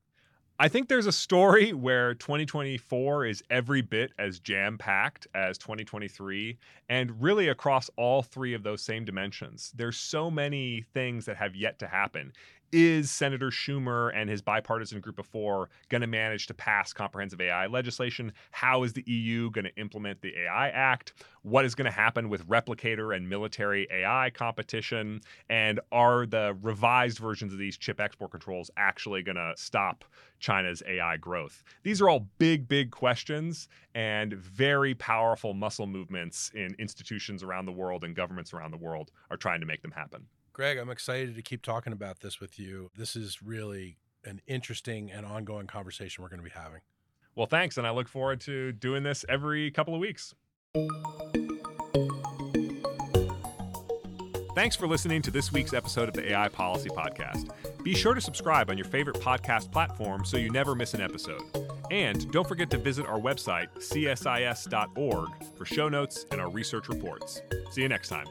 I 0.62 0.68
think 0.68 0.90
there's 0.90 1.08
a 1.08 1.12
story 1.12 1.74
where 1.74 2.14
2024 2.14 3.26
is 3.26 3.44
every 3.50 3.82
bit 3.82 4.12
as 4.20 4.40
jam 4.40 4.78
packed 4.78 5.26
as 5.34 5.58
2023, 5.58 6.56
and 6.88 7.20
really 7.20 7.48
across 7.48 7.90
all 7.98 8.22
three 8.22 8.54
of 8.54 8.62
those 8.62 8.84
same 8.84 9.04
dimensions. 9.04 9.74
There's 9.76 9.98
so 9.98 10.30
many 10.30 10.86
things 10.94 11.26
that 11.26 11.38
have 11.38 11.56
yet 11.56 11.80
to 11.80 11.88
happen 11.88 12.32
is 12.72 13.12
Senator 13.12 13.50
Schumer 13.50 14.12
and 14.16 14.30
his 14.30 14.42
bipartisan 14.42 15.02
group 15.02 15.20
of 15.20 15.26
four 15.26 15.70
going 15.90 16.02
to 16.02 16.08
manage 16.08 16.48
to 16.48 16.54
pass 16.54 16.94
comprehensive 16.94 17.42
AI 17.42 17.68
legislation? 17.68 18.32
How 18.52 18.84
is 18.84 18.94
the 18.94 19.04
EU 19.06 19.52
going 19.52 19.66
to 19.66 19.76
implement 19.76 20.22
the 20.22 20.34
AI 20.38 20.70
Act? 20.70 21.14
What 21.44 21.66
is 21.66 21.76
going 21.76 21.86
to 21.86 21.92
happen 21.92 22.30
with 22.30 22.48
replicator 22.48 23.16
and 23.16 23.28
military 23.28 23.88
AI 23.92 24.30
competition? 24.32 25.22
And 25.50 25.80
are 25.92 26.26
the 26.26 26.58
revised 26.62 27.20
versions 27.20 27.54
of 27.54 27.60
these 27.60 27.78
chip 27.78 28.00
export 28.00 28.32
controls 28.32 28.70
actually 28.78 29.24
going 29.24 29.36
to 29.38 29.54
stop 29.56 30.06
China's 30.40 30.82
AI 30.88 31.18
growth? 31.18 31.64
These 31.84 32.02
are 32.02 32.10
all 32.10 32.28
big, 32.38 32.68
big 32.68 32.92
questions 32.92 33.68
and 33.96 34.34
very 34.34 34.96
powerful 34.96 35.54
muscle 35.54 35.88
movements 35.88 36.52
in 36.54 36.76
institutions 36.80 37.44
around 37.44 37.66
the 37.66 37.72
world 37.72 38.04
and 38.04 38.16
governments 38.16 38.54
around 38.54 38.72
the 38.72 38.78
world 38.78 39.12
are 39.30 39.38
trying 39.38 39.60
to 39.60 39.66
make 39.66 39.82
them 39.82 39.92
happen. 39.92 40.26
Greg, 40.54 40.78
I'm 40.78 40.90
excited 40.90 41.36
to 41.36 41.42
keep 41.42 41.62
talking 41.62 41.94
about 41.94 42.20
this 42.20 42.40
with 42.40 42.60
you. 42.60 42.92
This 42.98 43.16
is 43.16 43.42
really 43.42 43.98
an 44.26 44.42
interesting 44.48 45.10
and 45.10 45.26
ongoing 45.26 45.66
conversation 45.66 46.22
we're 46.22 46.30
going 46.30 46.40
to 46.40 46.44
be 46.44 46.52
having. 46.52 46.82
Well, 47.36 47.48
thanks. 47.48 47.78
And 47.78 47.88
I 47.88 47.92
look 47.92 48.10
forward 48.10 48.42
to 48.42 48.74
doing 48.74 49.04
this 49.04 49.24
every 49.30 49.72
couple 49.72 49.96
of 49.96 50.02
weeks. 50.02 50.36
Thanks 54.54 54.76
for 54.76 54.86
listening 54.86 55.22
to 55.22 55.32
this 55.32 55.54
week's 55.54 55.74
episode 55.74 56.10
of 56.10 56.14
the 56.14 56.34
AI 56.34 56.50
Policy 56.50 56.90
Podcast. 56.90 57.50
Be 57.84 57.96
sure 57.96 58.14
to 58.14 58.20
subscribe 58.20 58.70
on 58.70 58.78
your 58.78 58.86
favorite 58.86 59.16
podcast 59.22 59.72
platform 59.72 60.26
so 60.26 60.36
you 60.36 60.52
never 60.52 60.76
miss 60.76 60.94
an 60.94 61.00
episode. 61.00 61.42
And 61.90 62.30
don't 62.32 62.48
forget 62.48 62.70
to 62.72 62.78
visit 62.78 63.06
our 63.06 63.20
website, 63.20 63.68
csis.org, 63.78 65.30
for 65.58 65.66
show 65.66 65.88
notes 65.88 66.26
and 66.32 66.42
our 66.42 66.50
research 66.50 66.90
reports. 66.90 67.42
See 67.72 67.82
you 67.82 67.90
next 67.90 68.10
time. 68.10 68.28